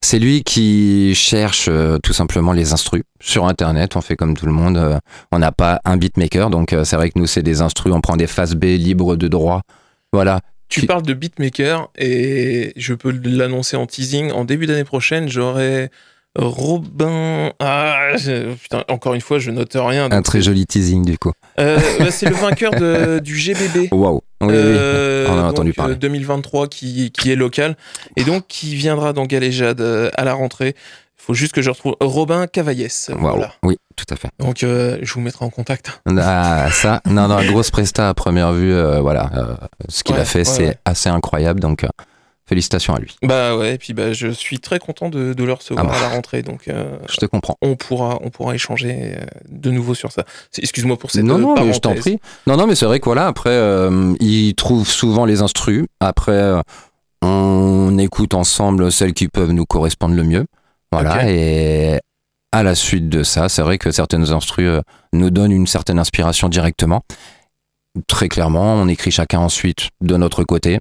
[0.00, 3.96] c'est lui qui cherche euh, tout simplement les instrus sur Internet.
[3.96, 4.76] On fait comme tout le monde.
[4.76, 4.98] euh,
[5.32, 7.92] on n'a pas un beatmaker, donc euh, c'est vrai que nous, c'est des instrus.
[7.92, 9.62] On prend des phases B libres de droit.
[10.12, 10.40] Voilà.
[10.68, 14.30] Tu parles de beatmaker et je peux l'annoncer en teasing.
[14.32, 15.90] En début d'année prochaine, j'aurai
[16.36, 17.52] Robin.
[17.60, 20.08] Ah, je- putain, encore une fois, je note rien.
[20.10, 21.32] Un très joli teasing du coup.
[21.58, 23.88] Euh, bah, c'est le vainqueur de- du GBB.
[23.92, 24.20] Waouh.
[24.40, 24.54] Oui, oui.
[24.54, 25.94] Euh, on en a donc, entendu parler.
[25.94, 27.76] euh, 2023 qui, qui est local
[28.16, 30.74] et donc qui viendra dans Galéjade euh, à la rentrée.
[31.20, 33.10] Il faut juste que je retrouve Robin Cavaillès.
[33.18, 33.52] Voilà.
[33.64, 34.28] Oui, tout à fait.
[34.38, 36.00] Donc euh, je vous mettrai en contact.
[36.18, 39.30] Ah, ça, non, non, grosse presta à première vue, euh, voilà.
[39.36, 39.54] euh,
[39.88, 40.78] ce qu'il Ouais, a fait, ouais, c'est ouais.
[40.84, 41.88] assez incroyable, donc euh,
[42.48, 43.14] félicitations à lui.
[43.22, 45.96] Bah ouais, et puis bah, je suis très content de, de le recevoir Ah bah.
[45.98, 46.42] à la rentrée.
[46.42, 47.56] Donc euh, Je te comprends.
[47.62, 50.24] on, pourra, on pourra échanger euh, de nouveau sur ça.
[50.56, 52.18] Excuse-moi pour cette non, euh, non, mais je t'en prie.
[52.46, 55.84] Non, non, mais c'est vrai que voilà, après, euh, il trouve souvent les instrus.
[56.00, 56.54] Après,
[57.22, 60.46] on écoute ensemble celles qui peuvent nous correspondre le mieux.
[60.90, 62.00] Voilà, et
[62.52, 64.80] à la suite de ça, c'est vrai que certaines instrus
[65.12, 67.02] nous donnent une certaine inspiration directement.
[68.06, 70.78] Très clairement, on écrit chacun ensuite de notre côté,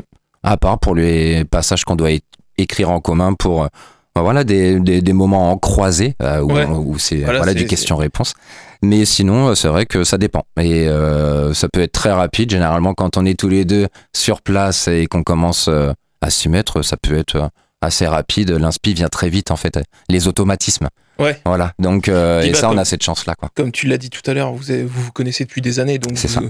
[0.47, 2.11] à part pour les passages qu'on doit
[2.57, 3.67] écrire en commun pour euh,
[4.15, 6.65] ben voilà des, des, des moments en croisé euh, où, Ouais.
[6.65, 8.33] où c'est Voilà, voilà, des questions-réponses.
[8.81, 10.43] Mais sinon, euh, c'est vrai que ça dépend.
[10.59, 12.49] Et euh, ça peut être très rapide.
[12.49, 16.49] Généralement, quand on est tous les deux sur place et qu'on commence euh, à s'y
[16.49, 17.49] mettre, ça peut être
[17.81, 18.49] assez rapide.
[18.51, 19.79] L'inspi vient très vite, en fait.
[20.09, 20.87] Les automatismes.
[21.19, 21.39] Ouais.
[21.45, 21.73] Voilà.
[21.79, 23.49] Donc, et bah, ça, on comme- a cette chance-là, quoi.
[23.55, 25.97] Comme tu l'as dit tout à l'heure, vous, avez- vous vous connaissez depuis des années,
[25.99, 26.39] donc C'est ça.
[26.39, 26.49] vous,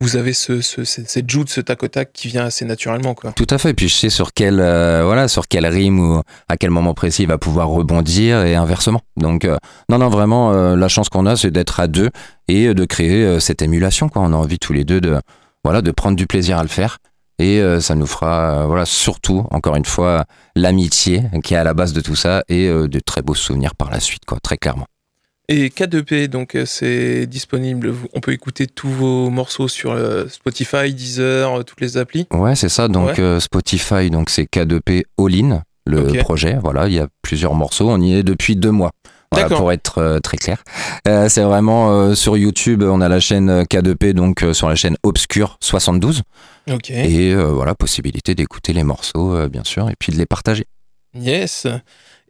[0.00, 3.14] vous avez ce, ce- cette ce tac au tac qui vient assez naturellement.
[3.14, 3.32] Quoi.
[3.32, 3.74] Tout à fait.
[3.74, 7.22] Puis je sais sur quel, euh, voilà, sur quel rime ou à quel moment précis
[7.22, 9.00] il va pouvoir rebondir et inversement.
[9.16, 9.56] Donc, euh,
[9.88, 12.10] non, non, vraiment, euh, la chance qu'on a, c'est d'être à deux
[12.48, 14.08] et de créer cette émulation.
[14.08, 14.22] Quoi.
[14.22, 15.18] On a envie tous les deux de,
[15.64, 16.98] voilà, de prendre du plaisir à le faire.
[17.40, 21.92] Et ça nous fera, voilà, surtout, encore une fois, l'amitié qui est à la base
[21.92, 24.86] de tout ça et de très beaux souvenirs par la suite, quoi, très clairement.
[25.48, 27.94] Et K2P, donc euh, c'est disponible.
[28.14, 32.26] On peut écouter tous vos morceaux sur euh, Spotify, Deezer, euh, toutes les applis.
[32.32, 32.88] Ouais, c'est ça.
[32.88, 33.20] Donc Ouais.
[33.20, 36.56] euh, Spotify, donc c'est K2P All In, le projet.
[36.62, 37.90] Voilà, il y a plusieurs morceaux.
[37.90, 38.90] On y est depuis deux mois.
[39.32, 40.62] Voilà, pour être euh, très clair.
[41.08, 44.76] Euh, c'est vraiment euh, sur YouTube, on a la chaîne euh, K2P, donc sur la
[44.76, 46.22] chaîne Obscure 72.
[46.70, 46.90] Ok.
[46.90, 50.64] Et voilà, possibilité d'écouter les morceaux, bien sûr, et puis de les partager.
[51.14, 51.66] Yes.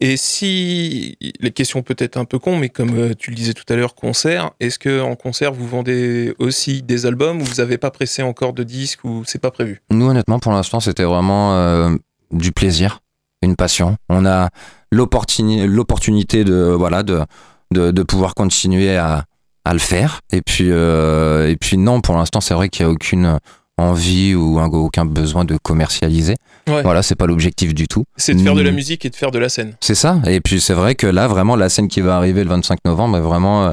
[0.00, 3.64] Et si les questions peut-être un peu con, mais comme euh, tu le disais tout
[3.72, 7.78] à l'heure, concert, est-ce que en concert vous vendez aussi des albums ou vous n'avez
[7.78, 9.80] pas pressé encore de disques ou c'est pas prévu?
[9.90, 11.94] Nous, honnêtement, pour l'instant, c'était vraiment euh,
[12.32, 13.00] du plaisir,
[13.40, 13.96] une passion.
[14.08, 14.50] On a
[14.92, 17.24] l'opportuni- l'opportunité de, voilà, de,
[17.70, 19.24] de, pouvoir continuer à,
[19.64, 20.20] à le faire.
[20.32, 23.38] Et puis, euh, et puis non, pour l'instant, c'est vrai qu'il n'y a aucune
[23.76, 26.36] envie ou un- aucun besoin de commercialiser.
[26.68, 26.82] Ouais.
[26.82, 28.04] Voilà, c'est pas l'objectif du tout.
[28.16, 28.74] C'est de faire de la Mm.
[28.74, 29.74] musique et de faire de la scène.
[29.80, 30.20] C'est ça.
[30.26, 33.16] Et puis c'est vrai que là, vraiment, la scène qui va arriver le 25 novembre
[33.18, 33.72] est vraiment euh,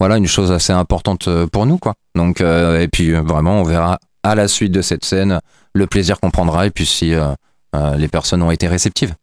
[0.00, 1.94] voilà une chose assez importante euh, pour nous quoi.
[2.14, 5.40] Donc euh, et puis vraiment on verra à la suite de cette scène
[5.74, 7.34] le plaisir qu'on prendra et puis si euh,
[7.96, 9.14] les personnes ont été réceptives.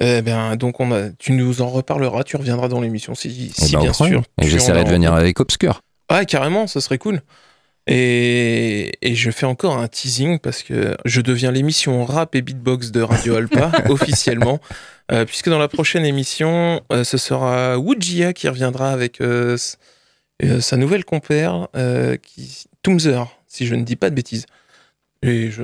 [0.00, 3.66] Eh bien, donc on a, tu nous en reparleras, tu reviendras dans l'émission si, Eh
[3.66, 4.22] si ben, bien sûr.
[4.40, 5.80] Et j'essaierai de venir avec Obscur.
[6.10, 7.20] Ouais, carrément, ça serait cool.
[7.88, 12.92] Et, et je fais encore un teasing parce que je deviens l'émission rap et beatbox
[12.92, 14.60] de Radio Alpa officiellement,
[15.10, 19.56] euh, puisque dans la prochaine émission, euh, ce sera Wujia qui reviendra avec euh,
[20.44, 24.46] euh, sa nouvelle compère, euh, qui Toomzer, si je ne dis pas de bêtises.
[25.24, 25.62] Et je,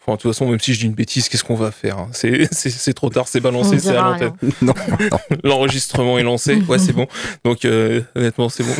[0.00, 2.08] enfin, de toute façon, même si je dis une bêtise, qu'est-ce qu'on va faire hein?
[2.50, 4.32] C'est trop tard, c'est balancé, c'est à l'antenne.
[4.40, 4.52] rien.
[4.62, 4.74] non,
[5.44, 6.56] L'enregistrement est lancé.
[6.68, 7.06] Ouais, c'est bon.
[7.44, 8.74] Donc, euh, honnêtement, c'est bon.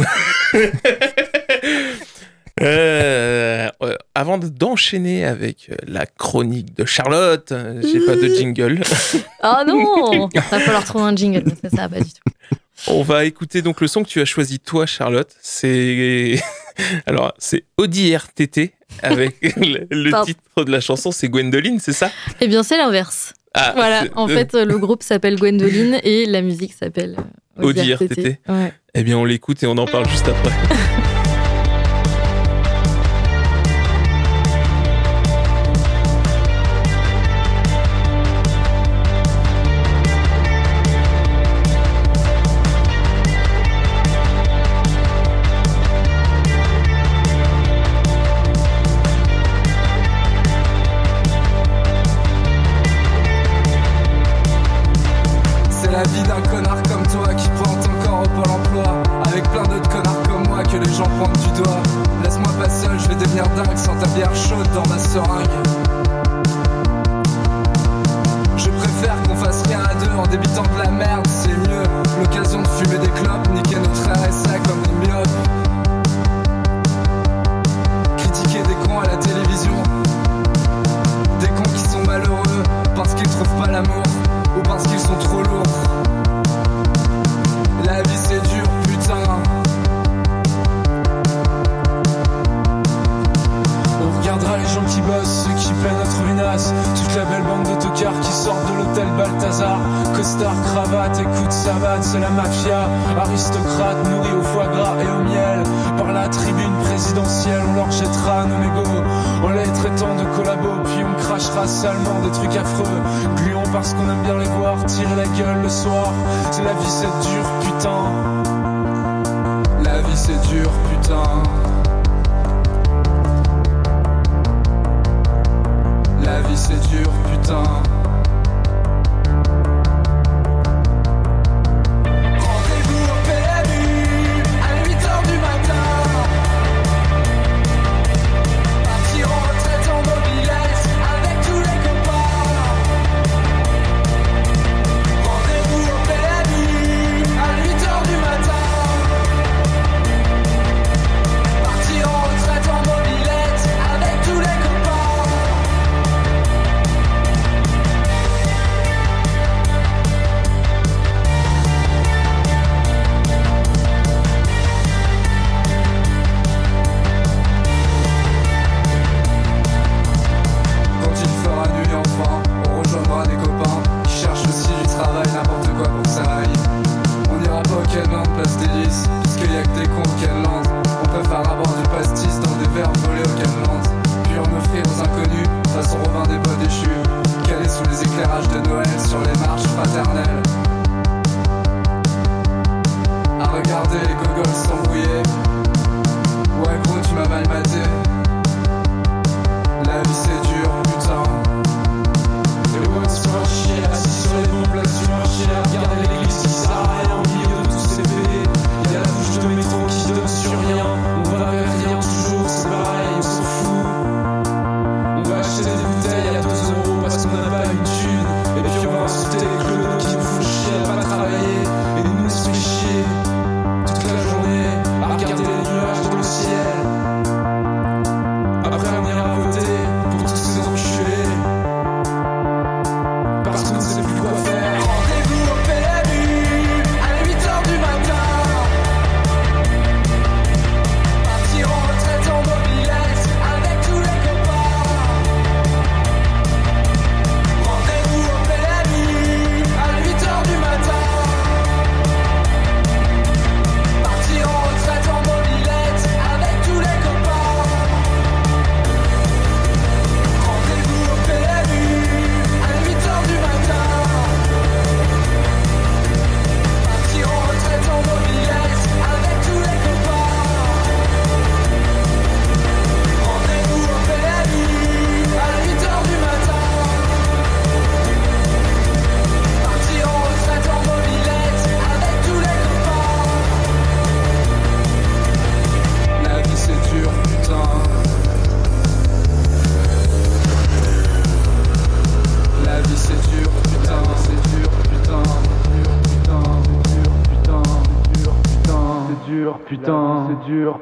[2.61, 8.83] Euh, euh, avant de- d'enchaîner avec euh, la chronique de Charlotte, j'ai pas de jingle.
[9.43, 12.21] Oh non Va falloir trouver un jingle parce que ça va pas du tout.
[12.89, 15.35] On va écouter donc le son que tu as choisi toi, Charlotte.
[15.41, 16.39] C'est
[17.07, 22.11] alors c'est Audi RTT avec le, titre de la chanson, c'est Gwendoline, c'est ça?
[22.41, 23.35] Eh bien, c'est l'inverse.
[23.55, 27.17] Ah, Voilà, en fait, le groupe s'appelle Gwendoline et la musique s'appelle
[27.59, 28.15] euh, Audi RTT.
[28.15, 28.39] RTT.
[28.49, 28.73] Ouais.
[28.95, 30.51] Eh bien, on l'écoute et on en parle juste après.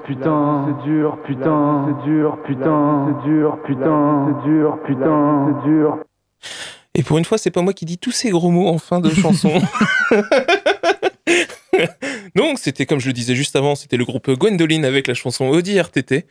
[0.06, 5.98] Putain, c'est dur, putain, c'est dur, putain, c'est dur, putain, c'est dur, putain, c'est dur.
[6.94, 9.00] Et pour une fois, c'est pas moi qui dis tous ces gros mots en fin
[9.00, 9.60] de chanson.
[12.34, 15.48] Donc, c'était comme je le disais juste avant, c'était le groupe Gwendoline avec la chanson
[15.48, 16.26] Audi RTT.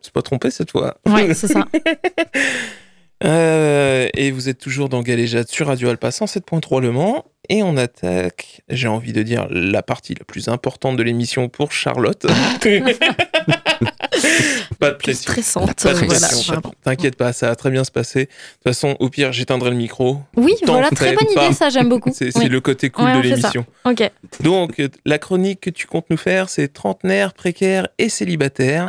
[0.00, 0.98] C'est pas trompé cette fois.
[1.06, 1.66] Ouais, c'est ça.
[3.24, 7.24] Euh, et vous êtes toujours dans Galéjade sur Radio Alpa 107.3 Le Mans.
[7.48, 11.70] Et on attaque, j'ai envie de dire, la partie la plus importante de l'émission pour
[11.70, 12.26] Charlotte.
[14.80, 15.30] pas de pression.
[15.30, 15.82] Stressante.
[15.82, 16.26] Pas de voilà.
[16.26, 16.60] pression.
[16.82, 18.24] T'inquiète pas, ça va très bien se passer.
[18.24, 20.18] De toute façon, au pire, j'éteindrai le micro.
[20.36, 21.46] Oui, voilà, très bonne pas.
[21.46, 22.10] idée, ça j'aime beaucoup.
[22.14, 22.48] C'est Oui.
[22.48, 23.64] le côté cool Ouais, de l'émission.
[23.84, 28.88] Ok, Donc, la chronique que tu comptes nous faire, c'est trentenaire, précaire et célibataire.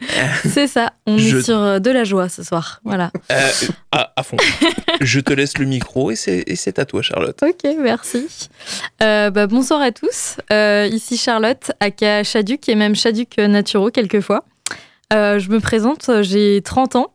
[0.48, 0.92] c'est ça.
[1.06, 2.80] On Je- est sur euh, de la joie ce soir.
[2.84, 3.10] Voilà.
[3.32, 3.50] Euh,
[3.92, 4.36] à, à fond.
[5.00, 7.38] Je te laisse le micro et c'est à toi, Charlotte.
[7.42, 8.26] Ok, merci.
[9.02, 10.36] Euh, bah, bonsoir à tous.
[10.52, 14.44] Euh, ici Charlotte, aka Chaduc et même Chaduc Naturo quelquefois.
[15.12, 17.12] Je me présente, j'ai 30 ans.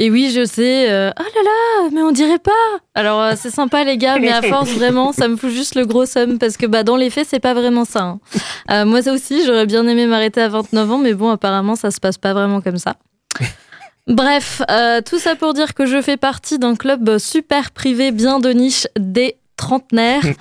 [0.00, 2.52] Et oui, je sais, euh, oh là là, mais on dirait pas.
[2.94, 5.86] Alors euh, c'est sympa les gars, mais à force vraiment, ça me fout juste le
[5.86, 8.02] gros somme parce que bah dans les faits, c'est pas vraiment ça.
[8.02, 8.20] hein.
[8.70, 11.90] Euh, moi ça aussi, j'aurais bien aimé m'arrêter à 29 ans, mais bon, apparemment ça
[11.90, 12.94] se passe pas vraiment comme ça.
[14.06, 18.38] Bref, euh, tout ça pour dire que je fais partie d'un club super privé bien
[18.38, 20.22] de niche des trentenaires.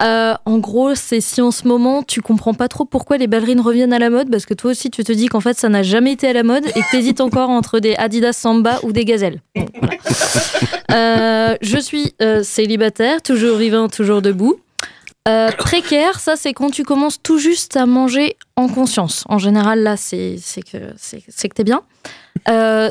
[0.00, 3.60] Euh, en gros, c'est si en ce moment tu comprends pas trop pourquoi les ballerines
[3.60, 5.84] reviennent à la mode, parce que toi aussi tu te dis qu'en fait ça n'a
[5.84, 9.04] jamais été à la mode et que t'hésites encore entre des Adidas Samba ou des
[9.04, 9.40] gazelles.
[9.54, 9.94] Bon, voilà.
[10.90, 14.56] Euh, je suis euh, célibataire, toujours vivant, toujours debout.
[15.56, 19.24] Précaire, ça c'est quand tu commences tout juste à manger en conscience.
[19.28, 20.36] En général, là, c'est
[20.70, 21.82] que, c'est que t'es bien.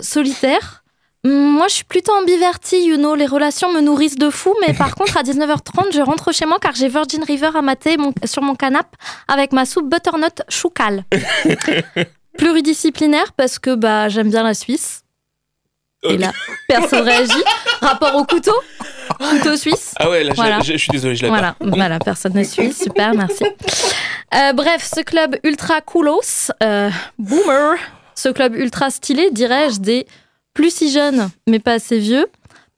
[0.02, 0.81] Solitaire,
[1.24, 4.96] moi je suis plutôt ambivertie, you know, les relations me nourrissent de fou, mais par
[4.96, 8.42] contre à 19h30, je rentre chez moi car j'ai Virgin River à mater mon- sur
[8.42, 8.90] mon canapé
[9.28, 11.04] avec ma soupe butternut choucal.
[12.38, 15.02] Pluridisciplinaire parce que bah, j'aime bien la Suisse.
[16.04, 16.32] Et là,
[16.68, 17.44] personne réagit.
[17.82, 18.56] Rapport au couteau
[19.20, 20.60] Couteau suisse Ah ouais, là, Voilà.
[20.62, 23.44] je suis désolé, je l'ai voilà, voilà, personne ne suit, super, merci.
[24.34, 27.76] Euh, bref, ce club ultra coolos, euh, boomer,
[28.16, 30.08] ce club ultra stylé, dirais-je, des
[30.54, 32.28] plus si jeunes, mais pas assez vieux,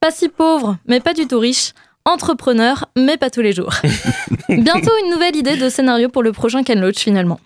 [0.00, 1.72] pas si pauvres, mais pas du tout riches,
[2.04, 3.74] entrepreneurs, mais pas tous les jours.
[4.48, 7.40] Bientôt une nouvelle idée de scénario pour le prochain Ken Loach, finalement.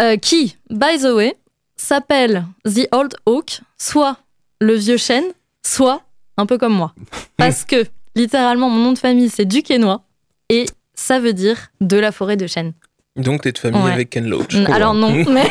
[0.00, 1.36] Euh, qui, by the way,
[1.76, 4.18] s'appelle The Old Oak, soit
[4.60, 5.24] le vieux chêne,
[5.64, 6.02] soit
[6.36, 6.94] un peu comme moi.
[7.36, 10.02] Parce que, littéralement, mon nom de famille, c'est Duquesnois,
[10.48, 12.72] et ça veut dire de la forêt de chêne.
[13.16, 13.92] Donc, t'es de famille Ouais.
[13.92, 14.54] avec Ken Loach.
[14.54, 15.48] Mm, Alors non, mais...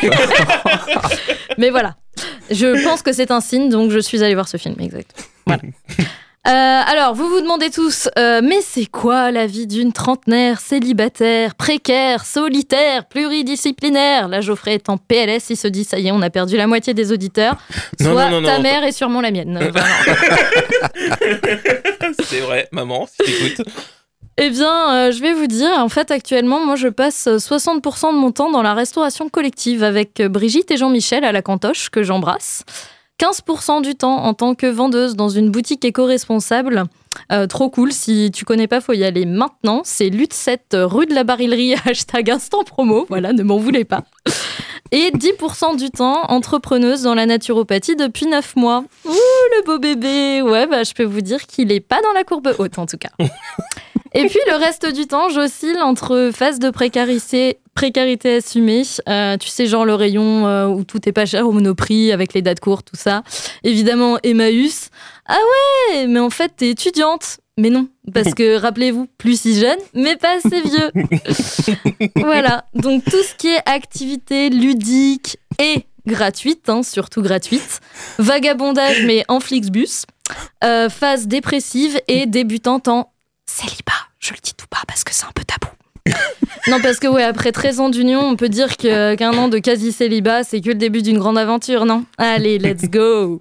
[1.58, 1.96] mais voilà.
[2.50, 5.10] Je pense que c'est un signe, donc je suis allée voir ce film, exact.
[5.46, 5.62] Voilà.
[6.48, 11.56] Euh, alors, vous vous demandez tous, euh, mais c'est quoi la vie d'une trentenaire célibataire,
[11.56, 14.28] précaire, solitaire, pluridisciplinaire?
[14.28, 16.68] Là, Geoffrey est en PLS, il se dit, ça y est, on a perdu la
[16.68, 17.56] moitié des auditeurs.
[17.98, 19.58] Non, Soit non, non, ta mère et sûrement la mienne.
[22.22, 23.66] C'est vrai, maman, si t'écoutes.
[24.38, 28.18] Eh bien, euh, je vais vous dire, en fait, actuellement, moi, je passe 60% de
[28.18, 32.02] mon temps dans la restauration collective avec euh, Brigitte et Jean-Michel à la Cantoche, que
[32.02, 32.64] j'embrasse.
[33.18, 36.84] 15% du temps en tant que vendeuse dans une boutique éco-responsable.
[37.32, 39.80] Euh, trop cool, si tu connais pas, faut y aller maintenant.
[39.84, 43.06] C'est Lutte 7 rue de la Barillerie, hashtag instant promo.
[43.08, 44.02] Voilà, ne m'en voulez pas.
[44.92, 48.84] Et 10% du temps, entrepreneuse dans la naturopathie depuis 9 mois.
[49.06, 52.22] Ouh, le beau bébé Ouais, bah, je peux vous dire qu'il est pas dans la
[52.22, 53.10] courbe haute, en tout cas.
[54.14, 59.48] Et puis le reste du temps, j'oscille entre phase de précarité, précarité assumée, euh, tu
[59.48, 62.60] sais, genre le rayon euh, où tout est pas cher au monoprix avec les dates
[62.60, 63.22] courtes, tout ça.
[63.64, 64.90] Évidemment, Emmaüs.
[65.26, 65.38] Ah
[65.92, 67.38] ouais, mais en fait, t'es étudiante.
[67.58, 72.08] Mais non, parce que rappelez-vous, plus si jeune, mais pas assez vieux.
[72.16, 77.80] voilà, donc tout ce qui est activité ludique et gratuite, hein, surtout gratuite,
[78.18, 80.04] vagabondage mais en Flixbus,
[80.64, 83.10] euh, phase dépressive et débutante en
[83.48, 83.92] célibat.
[84.20, 85.72] Je le dis tout bas parce que c'est un peu tabou.
[86.68, 89.58] non, parce que ouais, après 13 ans d'union, on peut dire que- qu'un an de
[89.58, 92.04] quasi-célibat, c'est que le début d'une grande aventure, non?
[92.18, 93.40] Allez, let's go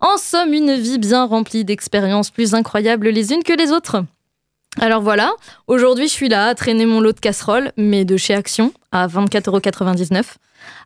[0.00, 4.04] En somme, une vie bien remplie d'expériences plus incroyables les unes que les autres.
[4.78, 5.32] Alors voilà,
[5.68, 9.06] aujourd'hui je suis là à traîner mon lot de casseroles, mais de chez Action, à
[9.06, 10.22] 24,99€,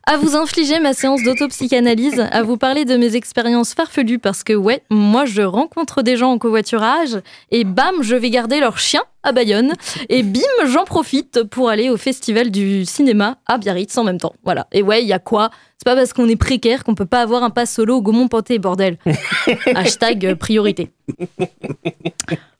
[0.05, 4.53] à vous infliger ma séance d'autopsychanalyse, à vous parler de mes expériences farfelues, parce que
[4.53, 7.19] ouais, moi je rencontre des gens en covoiturage,
[7.51, 9.73] et bam, je vais garder leur chien à Bayonne,
[10.09, 14.33] et bim, j'en profite pour aller au festival du cinéma à Biarritz en même temps.
[14.43, 15.49] Voilà, et ouais, il y a quoi?
[15.77, 18.59] C'est pas parce qu'on est précaire qu'on peut pas avoir un pass solo au Gaumont-Panté,
[18.59, 18.97] bordel.
[19.75, 20.91] Hashtag priorité.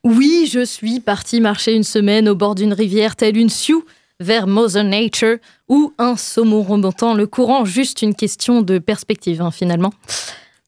[0.04, 3.86] Oui, je suis partie marcher une semaine au bord d'une rivière telle une sioux
[4.22, 9.52] vers Mother Nature ou un saumon remontant le courant, juste une question de perspective hein,
[9.52, 9.92] finalement.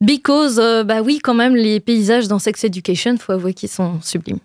[0.01, 4.01] Because, euh, bah oui, quand même, les paysages dans Sex Education, faut avouer qu'ils sont
[4.01, 4.39] sublimes.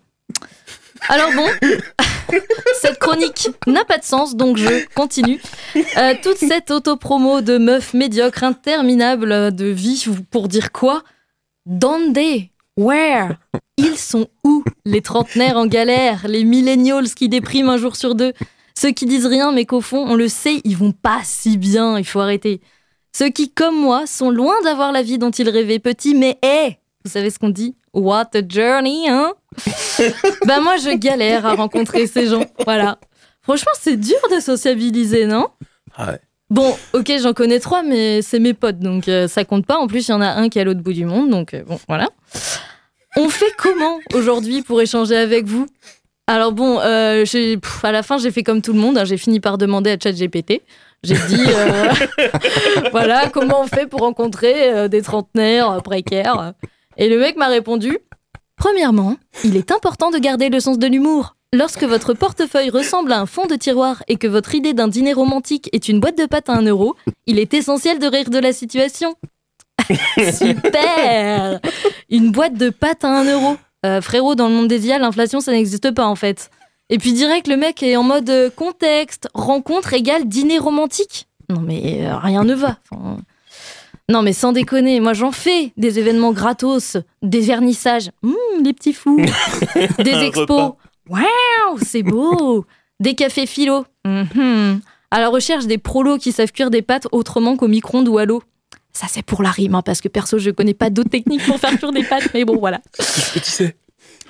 [1.09, 1.49] Alors bon,
[2.81, 5.41] cette chronique n'a pas de sens, donc je continue.
[5.97, 11.03] Euh, toute cette autopromo de meufs médiocres, interminables de vie, pour dire quoi?
[11.67, 12.19] Donde
[12.77, 13.37] Where?
[13.77, 18.33] Ils sont où Les trentenaires en galère, les millennials qui dépriment un jour sur deux,
[18.79, 21.99] ceux qui disent rien mais qu'au fond, on le sait, ils vont pas si bien,
[21.99, 22.61] il faut arrêter.
[23.13, 26.79] Ceux qui, comme moi, sont loin d'avoir la vie dont ils rêvaient petits, mais hé
[27.05, 27.75] Vous savez ce qu'on dit?
[27.93, 29.33] What a journey, hein?
[30.47, 32.99] Ben moi, je galère à rencontrer ces gens, voilà.
[33.43, 35.49] Franchement, c'est dur de sociabiliser, non?
[35.99, 36.21] Ouais.
[36.49, 39.79] Bon, ok, j'en connais trois, mais c'est mes potes, donc euh, ça compte pas.
[39.79, 41.53] En plus, il y en a un qui est à l'autre bout du monde, donc
[41.53, 42.09] euh, bon, voilà.
[43.17, 45.67] On fait comment aujourd'hui pour échanger avec vous?
[46.29, 47.25] Alors bon, euh,
[47.83, 48.99] à la fin, j'ai fait comme tout le monde.
[48.99, 50.61] hein, j'ai fini par demander à ChatGPT.
[51.03, 51.89] J'ai dit, euh,
[52.93, 56.53] voilà, comment on fait pour rencontrer euh, des trentenaires précaires
[56.99, 57.97] Et le mec m'a répondu,
[58.57, 61.35] premièrement, il est important de garder le sens de l'humour.
[61.55, 65.15] Lorsque votre portefeuille ressemble à un fond de tiroir et que votre idée d'un dîner
[65.15, 66.95] romantique est une boîte de pâtes à un euro,
[67.27, 69.15] il est essentiel de rire de la situation.
[70.19, 71.59] Super
[72.11, 73.57] Une boîte de pâtes à un euro.
[73.89, 76.51] Euh, frérot, dans le monde des IA, l'inflation, ça n'existe pas en fait.
[76.91, 81.27] Et puis direct, le mec est en mode euh, contexte, rencontre égale dîner romantique.
[81.49, 82.79] Non mais euh, rien ne va.
[82.91, 83.19] Enfin,
[84.11, 88.35] non mais sans déconner, moi j'en fais des événements gratos, des vernissages, Hum,
[88.65, 89.19] les petits fous,
[89.99, 90.73] des expos,
[91.09, 92.65] waouh, c'est beau,
[93.01, 94.81] des cafés philo, Mhm.
[95.11, 98.25] à la recherche des prolos qui savent cuire des pâtes autrement qu'au micro-ondes ou à
[98.25, 98.43] l'eau.
[98.93, 101.59] Ça c'est pour la rime, hein, parce que perso je connais pas d'autres techniques pour
[101.59, 102.81] faire cuire des pâtes, mais bon voilà.
[102.97, 103.77] Qu'est-ce que tu sais?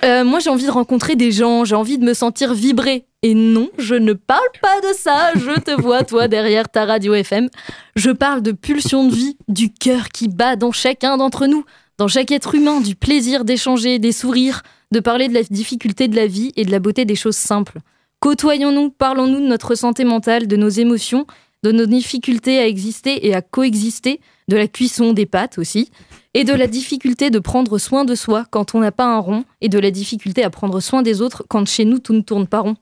[0.03, 3.05] Euh, moi, j'ai envie de rencontrer des gens, j'ai envie de me sentir vibrer.
[3.21, 5.31] Et non, je ne parle pas de ça.
[5.35, 7.49] Je te vois, toi, derrière ta radio FM.
[7.95, 11.65] Je parle de pulsion de vie, du cœur qui bat dans chacun d'entre nous,
[11.97, 16.15] dans chaque être humain, du plaisir d'échanger, des sourires, de parler de la difficulté de
[16.15, 17.79] la vie et de la beauté des choses simples.
[18.21, 21.25] Côtoyons-nous, parlons-nous de notre santé mentale, de nos émotions,
[21.63, 25.91] de nos difficultés à exister et à coexister, de la cuisson des pâtes aussi,
[26.33, 29.43] et de la difficulté de prendre soin de soi quand on n'a pas un rond,
[29.61, 32.47] et de la difficulté à prendre soin des autres quand chez nous tout ne tourne
[32.47, 32.75] pas rond.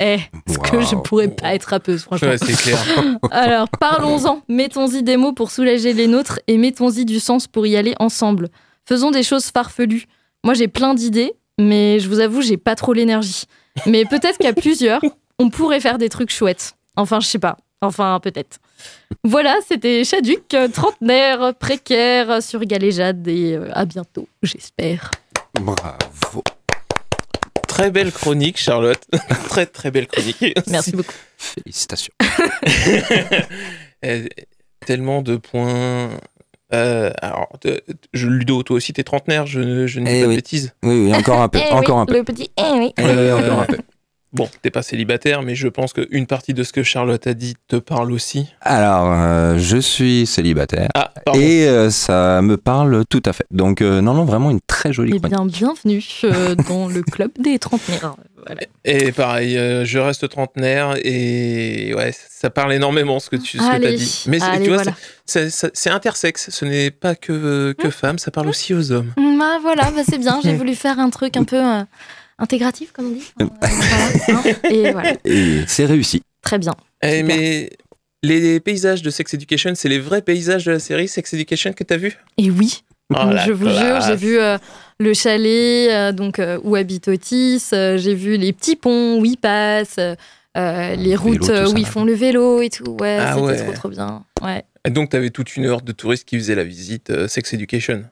[0.00, 0.18] Eh,
[0.48, 2.28] ce que je pourrais pas être rappeuse, franchement.
[2.28, 2.78] Ouais, c'est clair.
[3.30, 4.42] Alors, parlons-en.
[4.48, 8.48] Mettons-y des mots pour soulager les nôtres et mettons-y du sens pour y aller ensemble.
[8.86, 10.06] Faisons des choses farfelues.
[10.44, 13.44] Moi, j'ai plein d'idées, mais je vous avoue, j'ai pas trop l'énergie.
[13.86, 15.00] Mais peut-être qu'à plusieurs,
[15.38, 16.76] on pourrait faire des trucs chouettes.
[16.96, 17.56] Enfin, je sais pas.
[17.82, 18.58] Enfin, peut-être.
[19.24, 25.10] Voilà, c'était Chaduc, euh, trentenaire, précaire, euh, sur Galéjade, et euh, à bientôt, j'espère.
[25.60, 26.42] Bravo.
[27.68, 29.02] Très belle chronique, Charlotte.
[29.48, 30.42] très très belle chronique.
[30.68, 31.12] Merci beaucoup.
[31.36, 32.12] Félicitations.
[34.04, 34.26] Euh,
[34.84, 36.10] Tellement de points.
[36.74, 37.80] Euh, alors, de-
[38.12, 40.36] je, Ludo, toi aussi, t'es trentenaire, je, je ne dis Eh pas de oui.
[40.36, 40.74] bêtises.
[40.82, 41.60] Oui, oui, encore un peu.
[41.60, 42.14] Eh encore oui, un peu.
[42.14, 42.92] Le petit eh oui.
[42.98, 43.78] Eh oui, encore un peu.
[44.32, 47.54] Bon, t'es pas célibataire, mais je pense qu'une partie de ce que Charlotte a dit
[47.68, 48.46] te parle aussi.
[48.62, 50.88] Alors, euh, je suis célibataire.
[50.94, 51.38] Ah, pardon.
[51.38, 53.44] Et euh, ça me parle tout à fait.
[53.50, 57.30] Donc, euh, non, non, vraiment une très jolie Eh bien, bienvenue euh, dans le club
[57.38, 58.16] des trentenaires.
[58.46, 58.62] Voilà.
[58.86, 63.62] Et pareil, euh, je reste trentenaire et ouais, ça parle énormément ce que tu ce
[63.62, 64.24] que t'as dit.
[64.28, 64.96] Mais allez, tu vois, voilà.
[65.26, 69.12] c'est- intersexe, ce n'est pas que, que femmes, ça parle aussi aux hommes.
[69.16, 70.40] Bah voilà, bah c'est bien.
[70.42, 71.82] J'ai voulu faire un truc un peu euh,
[72.38, 73.32] intégratif, comme on dit.
[73.40, 74.42] Euh, voilà, hein.
[74.70, 76.22] Et voilà, Et c'est réussi.
[76.42, 76.72] très bien.
[77.02, 77.70] Eh, mais
[78.22, 81.84] les paysages de Sex Education, c'est les vrais paysages de la série Sex Education que
[81.84, 82.16] t'as vu?
[82.38, 82.82] Et oui,
[83.14, 83.16] Oh,
[83.46, 84.56] je vous jure, j'ai vu euh,
[84.98, 87.62] le chalet euh, donc euh, où habite Otis.
[87.74, 90.14] euh, j'ai vu les petits ponts où ils passent, euh,
[90.56, 92.96] euh, les Le routes où ils font le vélo et tout.
[93.00, 93.56] Ouais, Ah c'était ouais.
[93.64, 94.24] trop trop bien.
[94.40, 94.64] Ouais.
[94.86, 98.02] Et donc t'avais toute une heure de touristes qui faisaient la visite euh, Sex Education.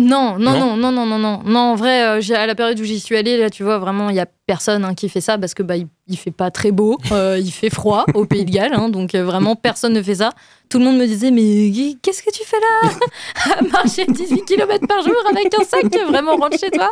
[0.00, 2.98] Non, non, Non non, non, non, non, en vrai, euh, à la période où j'y
[2.98, 5.54] suis allée, là, tu vois, vraiment, il y a personne hein, qui fait ça parce
[5.54, 8.50] que bah, il, il fait pas très beau, euh, il fait froid au Pays de
[8.50, 10.30] Galles, hein, donc euh, vraiment personne ne fait ça.
[10.68, 11.70] Tout le monde me disait, mais
[12.02, 12.90] qu'est-ce que tu fais là?
[13.58, 16.90] À marcher 18 km par jour avec un sac, vraiment rentre chez toi.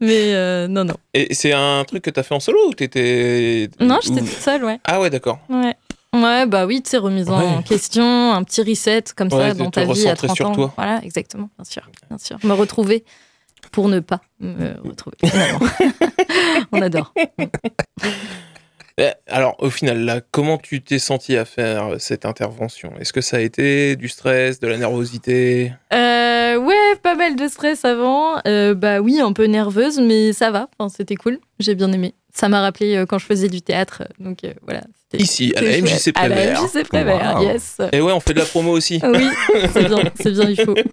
[0.00, 0.94] Mais non, non.
[1.12, 3.68] Et c'est un truc que t'as fait en solo ou t'étais.
[3.78, 4.78] Non, j'étais ou- toute seule, ouais.
[4.84, 5.38] Ah ouais, d'accord.
[5.50, 5.74] Ouais.
[6.22, 9.70] Ouais, bah oui, tu sais, remise en question, un petit reset comme Ouais, ça dans
[9.70, 10.52] ta vie à recentrer 30 sur ans.
[10.54, 10.72] toi.
[10.76, 12.38] Voilà, exactement, bien sûr, bien sûr.
[12.44, 13.04] Me retrouver
[13.72, 15.16] pour ne pas me retrouver.
[16.72, 17.12] On adore.
[18.98, 22.92] Eh, Alors, au final, là, comment tu t'es senti à faire euh, cette intervention?
[22.98, 25.72] Est-ce que ça a été du stress, de la nervosité?
[25.92, 28.40] Euh, ouais, pas mal de stress avant.
[28.46, 30.70] Euh, bah oui, un peu nerveuse, mais ça va.
[30.78, 31.38] Enfin, c'était cool.
[31.58, 32.14] J'ai bien aimé.
[32.32, 34.04] Ça m'a rappelé euh, quand je faisais du théâtre.
[34.18, 34.82] Donc euh, voilà.
[35.12, 36.16] Ici, à la MJC chouette.
[36.18, 36.62] À la Prévert.
[36.62, 37.42] MJC Prévert, Wow.
[37.44, 37.76] yes.
[37.92, 39.00] Et ouais, on fait de la promo aussi.
[39.04, 39.26] Oui,
[39.72, 40.74] c'est bien, c'est bien, il faut.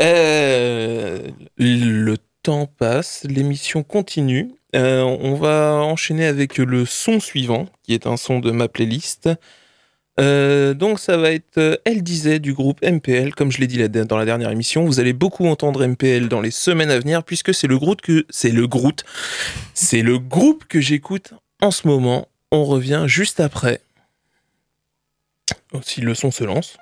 [0.00, 1.20] Euh,
[1.56, 4.50] le temps passe, l'émission continue.
[4.76, 9.30] Euh, on va enchaîner avec le son suivant, qui est un son de ma playlist.
[10.18, 13.86] Euh, donc ça va être euh, Elle disait du groupe MPL, comme je l'ai dit
[13.88, 14.84] dans la dernière émission.
[14.84, 18.26] Vous allez beaucoup entendre MPL dans les semaines à venir, puisque c'est le groupe que
[18.28, 19.02] c'est le groupe,
[19.74, 22.28] c'est le groupe que j'écoute en ce moment.
[22.52, 23.80] On revient juste après.
[25.72, 26.76] Oh, Si le son se lance.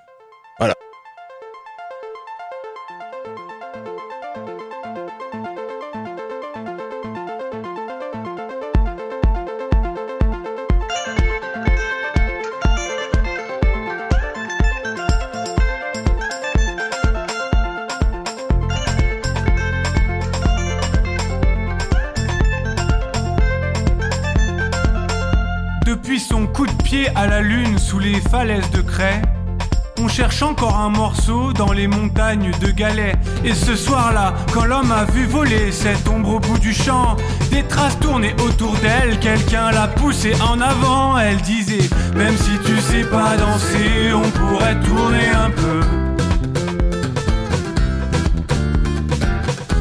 [30.73, 33.17] Un morceau dans les montagnes de galets.
[33.45, 37.17] Et ce soir-là, quand l'homme a vu voler cette ombre au bout du champ,
[37.51, 41.19] des traces tournaient autour d'elle, quelqu'un l'a poussée en avant.
[41.19, 45.81] Elle disait, même si tu sais pas danser, on pourrait tourner un peu.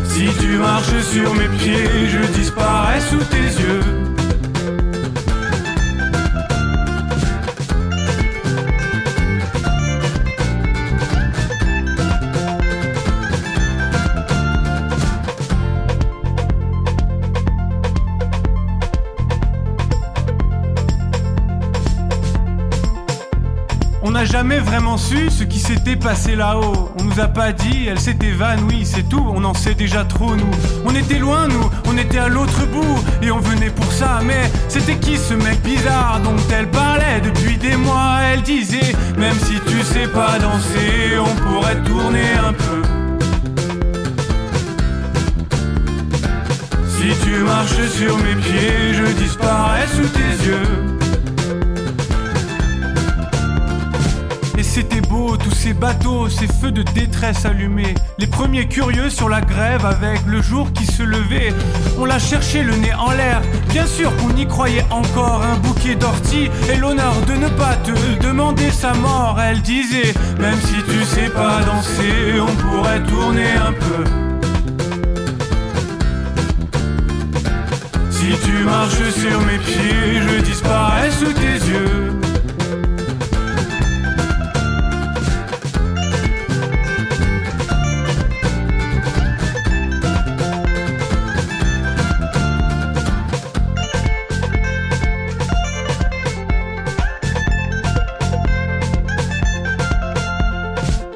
[0.08, 4.13] Si tu marches sur mes pieds, je disparais sous tes yeux.
[25.30, 26.90] Ce qui s'était passé là-haut.
[27.00, 30.36] On nous a pas dit, elle s'est évanouie, c'est tout, on en sait déjà trop
[30.36, 30.52] nous.
[30.86, 34.50] On était loin nous, on était à l'autre bout, et on venait pour ça, mais
[34.70, 38.20] c'était qui ce mec bizarre dont elle parlait depuis des mois?
[38.32, 42.82] Elle disait, même si tu sais pas danser, on pourrait tourner un peu.
[46.88, 48.83] Si tu marches sur mes pieds,
[56.30, 57.94] ces feux de détresse allumés.
[58.18, 61.54] Les premiers curieux sur la grève avec le jour qui se levait.
[62.00, 65.44] On l'a cherché le nez en l'air, bien sûr qu'on y croyait encore.
[65.44, 67.92] Un bouquet d'orties et l'honneur de ne pas te
[68.24, 69.40] demander sa mort.
[69.42, 74.04] Elle disait, même si tu sais pas danser, on pourrait tourner un peu.
[78.10, 82.33] Si tu marches sur mes pieds, je disparais sous tes yeux.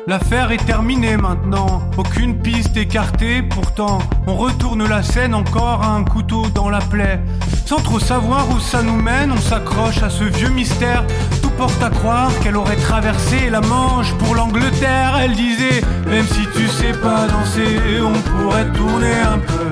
[0.07, 6.05] L'affaire est terminée maintenant, aucune piste écartée, pourtant on retourne la scène encore à un
[6.05, 7.19] couteau dans la plaie.
[7.65, 11.03] Sans trop savoir où ça nous mène, on s'accroche à ce vieux mystère.
[11.41, 15.19] Tout porte à croire qu'elle aurait traversé la Manche pour l'Angleterre.
[15.21, 19.71] Elle disait, même si tu sais pas danser, on pourrait tourner un peu.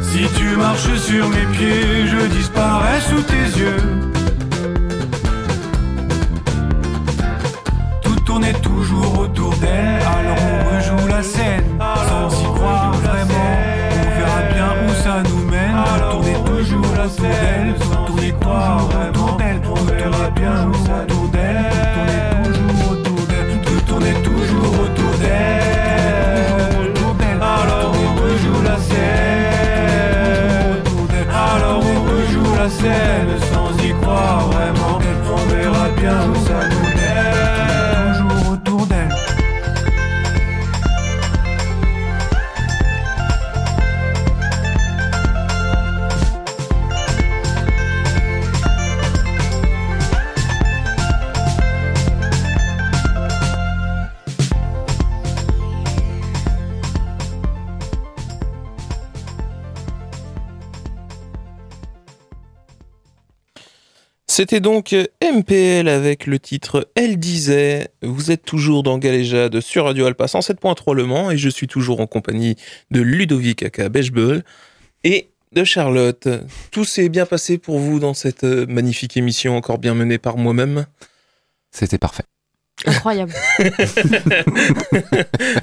[0.00, 4.11] Si tu marches sur mes pieds, je disparais sous tes yeux.
[64.42, 67.92] C'était donc MPL avec le titre Elle disait.
[68.02, 72.00] Vous êtes toujours dans Galéjade sur Radio Alpa 107.3 Le Mans et je suis toujours
[72.00, 72.56] en compagnie
[72.90, 74.42] de Ludovic Aka Bechbel.
[75.04, 76.26] et de Charlotte.
[76.72, 80.36] Tout s'est bien passé pour vous dans cette euh, magnifique émission encore bien menée par
[80.36, 80.86] moi-même?
[81.70, 82.24] C'était parfait.
[82.84, 83.34] Incroyable.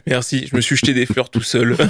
[0.07, 1.75] Merci, je me suis jeté des fleurs tout seul.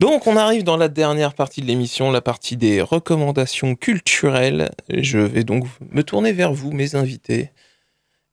[0.00, 4.70] Donc on arrive dans la dernière partie de l'émission, la partie des recommandations culturelles.
[4.88, 7.50] Je vais donc me tourner vers vous, mes invités,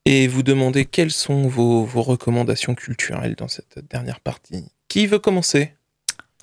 [0.06, 4.66] et vous demander quelles sont vos, vos recommandations culturelles dans cette dernière partie.
[4.88, 5.74] Qui veut commencer?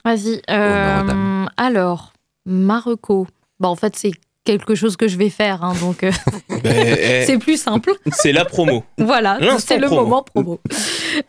[0.04, 0.40] Vas-y.
[0.50, 2.12] Euh, alors,
[2.44, 3.26] Marocco.
[3.58, 4.12] Bon, en fait, c'est
[4.46, 6.10] quelque chose que je vais faire, hein, donc euh,
[6.62, 7.92] Ben, eh, c'est plus simple.
[8.12, 8.84] C'est la promo.
[8.96, 10.02] Voilà, c'est le promo.
[10.02, 10.60] moment promo.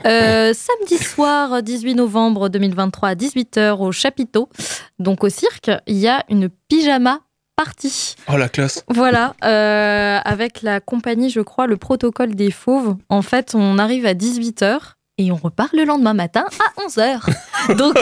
[0.06, 4.48] Euh, samedi soir, 18 novembre 2023 à 18h au Chapiteau,
[5.00, 7.20] donc au cirque, il y a une pyjama
[7.58, 8.16] party.
[8.32, 8.86] Oh la classe.
[8.88, 12.96] Voilà, euh, avec la compagnie, je crois, le protocole des fauves.
[13.10, 14.97] En fait, on arrive à 18h.
[15.20, 17.76] Et on repart le lendemain matin à 11h.
[17.76, 17.98] Donc,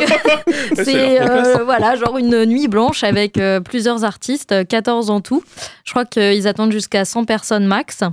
[0.76, 5.42] c'est euh, voilà, genre une nuit blanche avec euh, plusieurs artistes, euh, 14 en tout.
[5.86, 8.04] Je crois qu'ils attendent jusqu'à 100 personnes max.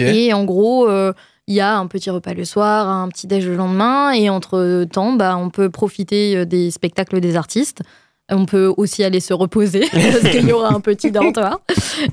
[0.00, 1.12] Et en gros, euh,
[1.46, 4.84] il y a un petit repas le soir, un petit déj le lendemain, et entre
[4.84, 7.82] temps, bah, on peut profiter euh, des spectacles des artistes.
[8.30, 11.60] On peut aussi aller se reposer parce qu'il y aura un petit dortoir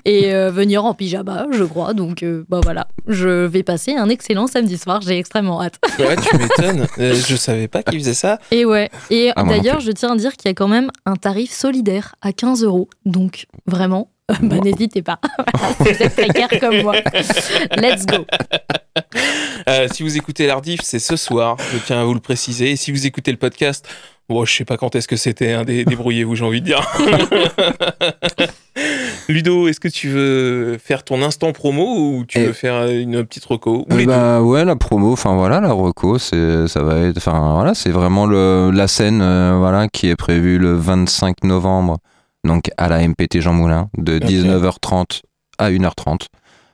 [0.06, 1.94] et euh, venir en pyjama, je crois.
[1.96, 5.02] Donc, euh, bah voilà, je vais passer un excellent samedi soir.
[5.02, 5.80] J'ai extrêmement hâte.
[5.98, 6.86] Ouais, tu m'étonnes.
[7.00, 8.38] Euh, je savais pas qu'ils faisaient ça.
[8.52, 8.92] Et ouais.
[9.10, 12.14] Et Ah, d'ailleurs, je tiens à dire qu'il y a quand même un tarif solidaire
[12.22, 12.90] à 15 euros.
[13.06, 14.10] Donc, vraiment,
[14.42, 15.20] bah, n'hésitez pas.
[15.78, 16.96] Si vous êtes précaire comme moi.
[17.78, 18.26] Let's go.
[19.68, 21.58] Euh, si vous écoutez l'Ardif, c'est ce soir.
[21.74, 22.72] Je tiens à vous le préciser.
[22.72, 23.88] Et si vous écoutez le podcast,
[24.30, 25.54] bon, je sais pas quand est-ce que c'était.
[25.54, 26.82] Hein, dé- Débrouillez-vous, j'ai envie de dire.
[29.30, 33.46] Ludo, est-ce que tu veux faire ton instant promo ou tu veux faire une petite
[33.46, 36.98] reco ou Eh les bah, ouais, la promo, enfin voilà, la reco, c'est ça va
[37.00, 41.44] être, enfin voilà, c'est vraiment le, la scène, euh, voilà, qui est prévue le 25
[41.46, 41.98] novembre,
[42.44, 44.24] donc à la MPT Jean Moulin, de Ok.
[44.24, 45.22] 19h30
[45.58, 46.28] à 1h30,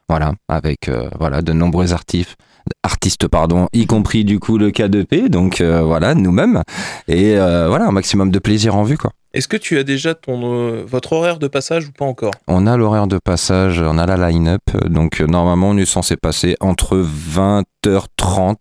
[0.08, 2.36] voilà, avec euh, voilà de nombreux artistes,
[2.84, 6.64] artistes pardon, y compris du coup le K2P, donc euh, voilà nous-mêmes,
[7.08, 9.12] et euh, voilà un maximum de plaisir en vue quoi.
[9.32, 12.32] Est-ce que tu as déjà ton, euh, votre horaire de passage ou pas encore?
[12.48, 14.64] On a l'horaire de passage, on a la line-up.
[14.88, 18.56] Donc normalement, on est censé passer entre 20h30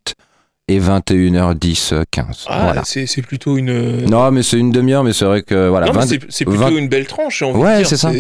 [0.69, 2.45] et 21h10, euh, 15.
[2.49, 2.83] Ah, voilà.
[2.85, 4.05] c'est plutôt une.
[4.07, 5.87] Non, mais c'est une demi-heure, mais c'est vrai que voilà.
[5.87, 8.11] Non, mais 20 c'est plutôt 20 une belle tranche, envie Ouais, c'est ça.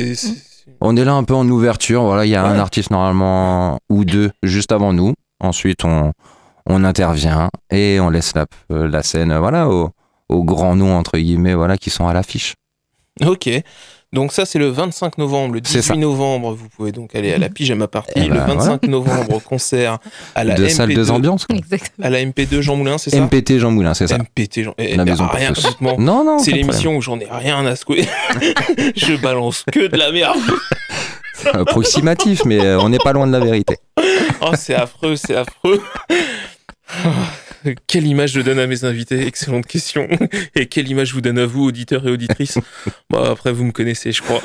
[0.80, 2.02] On est là un peu en ouverture.
[2.02, 5.14] Voilà, il y a un artiste normalement ou deux juste avant nous.
[5.40, 6.12] Ensuite, on,
[6.66, 9.90] on intervient et on laisse la, euh, la scène, euh, voilà, aux,
[10.28, 12.54] aux grands noms entre guillemets, voilà, qui sont à l'affiche.
[13.24, 13.48] Ok.
[14.14, 15.54] Donc ça, c'est le 25 novembre.
[15.56, 15.92] Le C'est ça.
[15.92, 18.12] 18 novembre, vous pouvez donc aller à la pyjama party.
[18.16, 19.98] Eh le ben, 25 novembre, concert
[20.34, 20.70] à la Deux MP2.
[20.70, 21.44] salles, deux ambiances.
[21.44, 21.56] quoi.
[22.02, 24.16] À la MP2 Jean Moulin, c'est ça MPT Jean Moulin, c'est ça.
[24.16, 24.74] MPT Jean.
[24.78, 25.52] Eh, La eh, maison rien.
[25.98, 26.38] Non, non.
[26.38, 28.06] C'est l'émission où j'en ai rien à secouer.
[28.96, 30.38] Je balance que de la merde.
[31.52, 33.76] Approximatif, mais euh, on n'est pas loin de la vérité.
[34.40, 35.82] Oh, c'est affreux, c'est affreux.
[37.86, 39.26] Quelle image je donne à mes invités?
[39.26, 40.08] Excellente question.
[40.54, 42.58] Et quelle image je vous donne à vous, auditeurs et auditrices?
[43.10, 44.42] Bon, après, vous me connaissez, je crois.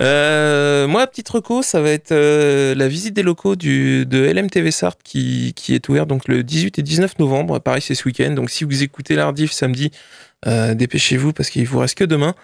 [0.00, 4.70] Euh, moi, petite reco, ça va être euh, la visite des locaux du, de LMTV
[4.70, 7.58] Sarthe qui, qui est ouvert donc le 18 et 19 novembre.
[7.58, 8.30] Pareil, c'est ce week-end.
[8.30, 9.90] Donc, si vous écoutez l'Ardif samedi,
[10.46, 12.34] euh, dépêchez-vous parce qu'il vous reste que demain.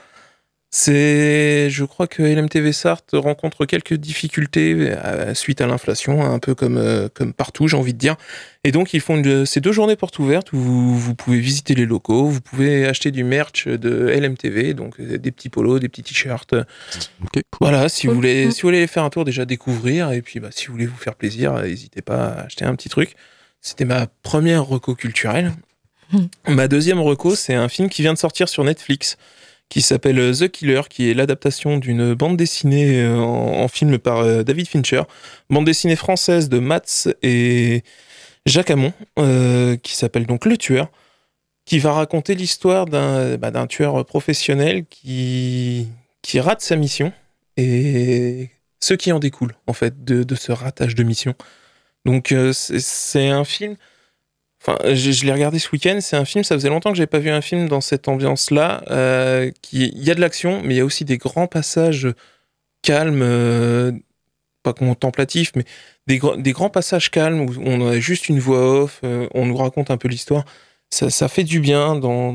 [0.78, 6.54] C'est, je crois que LMTV Sarthe rencontre quelques difficultés euh, suite à l'inflation, un peu
[6.54, 8.16] comme, euh, comme partout, j'ai envie de dire.
[8.62, 11.74] Et donc, ils font une- ces deux journées portes ouvertes où vous, vous pouvez visiter
[11.74, 15.88] les locaux, vous pouvez acheter du merch de LMTV, donc euh, des petits polos, des
[15.88, 16.54] petits t-shirts.
[17.58, 18.16] Voilà, si vous, Cool.
[18.16, 20.84] voulez, si vous voulez faire un tour, déjà découvrir, et puis bah, si vous voulez
[20.86, 23.14] vous faire plaisir, n'hésitez pas à acheter un petit truc.
[23.62, 25.52] C'était ma première reco culturelle.
[26.46, 29.16] Ma deuxième reco, c'est un film qui vient de sortir sur Netflix,
[29.68, 34.42] qui s'appelle The Killer, qui est l'adaptation d'une bande dessinée euh, en, film par euh,
[34.42, 35.02] David Fincher,
[35.50, 37.82] bande dessinée française de Mats et
[38.46, 40.90] Jacques Hamon, euh, qui s'appelle donc Le Tueur,
[41.64, 45.88] qui va raconter l'histoire d'un bah, d'un tueur professionnel qui,
[46.22, 47.12] qui rate sa mission
[47.56, 48.50] et
[48.80, 51.34] ce qui en découle en fait de, de ce ratage de mission.
[52.04, 53.76] Donc c'est un film.
[54.84, 55.98] Je, l'ai regardé ce week-end.
[56.00, 56.44] C'est un film.
[56.44, 58.82] Ça faisait longtemps que j'avais pas vu un film dans cette ambiance-là.
[58.90, 62.08] euh, il y a de l'action, mais il y a aussi des grands passages
[62.82, 63.92] calmes, euh,
[64.62, 65.64] pas contemplatifs, mais
[66.06, 69.00] des, gr- des grands passages calmes où on a juste une voix off.
[69.04, 70.44] euh, on nous raconte un peu l'histoire.
[70.90, 72.32] Ça, fait du bien dans,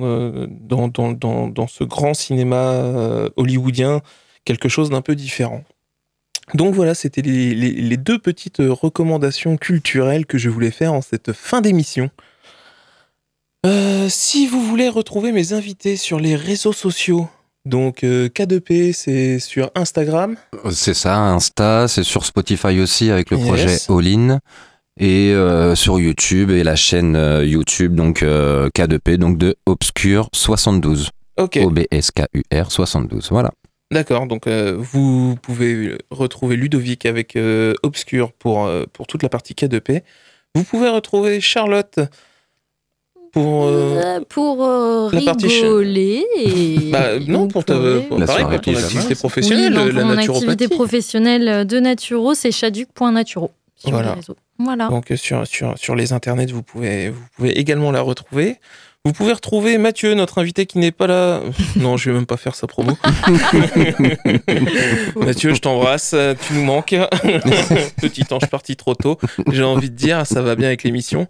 [1.68, 4.02] ce grand cinéma hollywoodien,
[4.46, 5.64] quelque chose d'un peu différent.
[6.54, 11.02] Donc voilà, c'était les, les- les deux petites recommandations culturelles que je voulais faire en
[11.02, 12.10] cette fin d'émission.
[13.66, 17.30] Euh, si vous voulez retrouver mes invités sur les réseaux sociaux,
[17.66, 20.36] donc euh, K2P, c'est sur Instagram.
[20.72, 23.48] C'est ça, Insta, c'est sur Spotify aussi avec le Yes.
[23.48, 24.40] projet All In.
[25.00, 30.28] Et euh, sur YouTube et la chaîne euh, YouTube, donc euh, K2P, donc de Obscur
[30.34, 31.10] 72.
[31.38, 33.30] Ok, O-B-S-K-U-R 72.
[33.32, 33.52] Voilà.
[33.92, 34.26] D'accord.
[34.28, 39.54] Donc euh, vous pouvez retrouver Ludovic avec euh, Obscur pour, euh, pour toute la partie
[39.54, 40.02] K2P.
[40.56, 42.00] Vous pouvez retrouver Charlotte
[43.32, 43.64] pour...
[43.66, 48.02] euh, Euh, pour euh, la partie rigoler et bah, non, pour, ta, pleurer.
[48.02, 50.50] pour, La pareil, soirée pour ton activité professionnelle, oui, la pour mon naturopathie.
[50.52, 53.52] activité professionnelle de naturo, c'est chaduc.naturo
[53.82, 54.10] sur Voilà.
[54.10, 54.36] les réseaux.
[54.60, 54.88] Voilà.
[54.90, 58.58] Donc euh, sur, sur, sur les internets, vous pouvez, vous pouvez également la retrouver.
[59.04, 61.42] Vous pouvez retrouver Mathieu, notre invité qui n'est pas là.
[61.76, 62.96] Non, je vais même pas faire sa promo.
[65.16, 66.16] Mathieu, je t'embrasse,
[66.48, 66.94] tu nous manques.
[68.02, 69.18] Petit ange parti trop tôt.
[69.52, 71.28] J'ai envie de dire, ça va bien avec l'émission.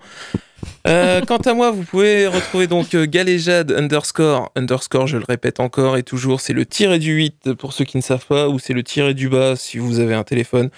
[0.88, 5.60] Euh, quant à moi, vous pouvez retrouver donc euh, Galéjade underscore, underscore, je le répète
[5.60, 8.60] encore et toujours, c'est le tiré du 8 pour ceux qui ne savent pas, ou
[8.60, 10.70] c'est le tiré du bas si vous avez un téléphone.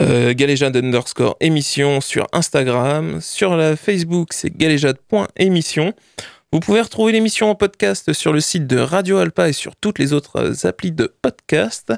[0.00, 3.20] Euh, galéjade underscore émission sur Instagram.
[3.20, 5.92] Sur la Facebook, c'est galéjade.émission.
[6.52, 9.98] Vous pouvez retrouver l'émission en podcast sur le site de Radio Alpa et sur toutes
[9.98, 11.92] les autres applis de podcast.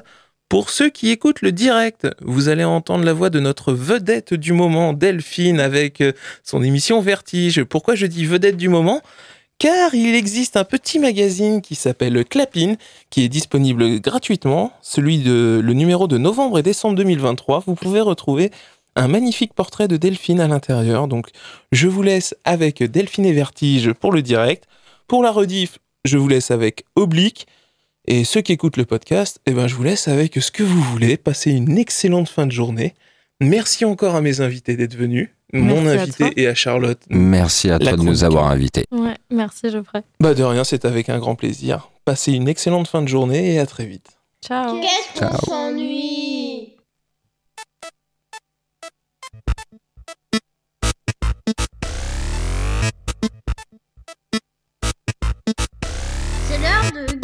[0.49, 4.51] Pour ceux qui écoutent le direct, vous allez entendre la voix de notre vedette du
[4.51, 6.03] moment, Delphine, avec
[6.43, 7.63] son émission Vertige.
[7.63, 9.01] Pourquoi je dis vedette du moment?
[9.61, 12.77] Car il existe un petit magazine qui s'appelle Clapin,
[13.11, 17.59] qui est disponible gratuitement, celui de le numéro de novembre et décembre 2023.
[17.67, 18.49] Vous pouvez retrouver
[18.95, 21.07] un magnifique portrait de Delphine à l'intérieur.
[21.07, 21.27] Donc,
[21.71, 24.63] je vous laisse avec Delphine et Vertige pour le direct.
[25.07, 27.45] Pour la rediff, je vous laisse avec Oblique.
[28.07, 30.81] Et ceux qui écoutent le podcast, eh ben, je vous laisse avec ce que vous
[30.81, 31.17] voulez.
[31.17, 32.95] Passez une excellente fin de journée.
[33.39, 35.29] Merci encore à mes invités d'être venus.
[35.53, 36.99] Mon Merci invité et à Charlotte.
[37.09, 38.85] Merci à toi de nous avoir invités.
[38.91, 40.03] Ouais, merci Geoffrey.
[40.19, 41.89] Bah de rien, c'est avec un grand plaisir.
[42.05, 44.17] Passez une excellente fin de journée et à très vite.
[44.43, 44.79] Ciao.
[44.79, 45.29] Qu'est-ce Ciao.
[45.37, 46.75] qu'on s'ennuie
[56.47, 57.21] C'est l'heure de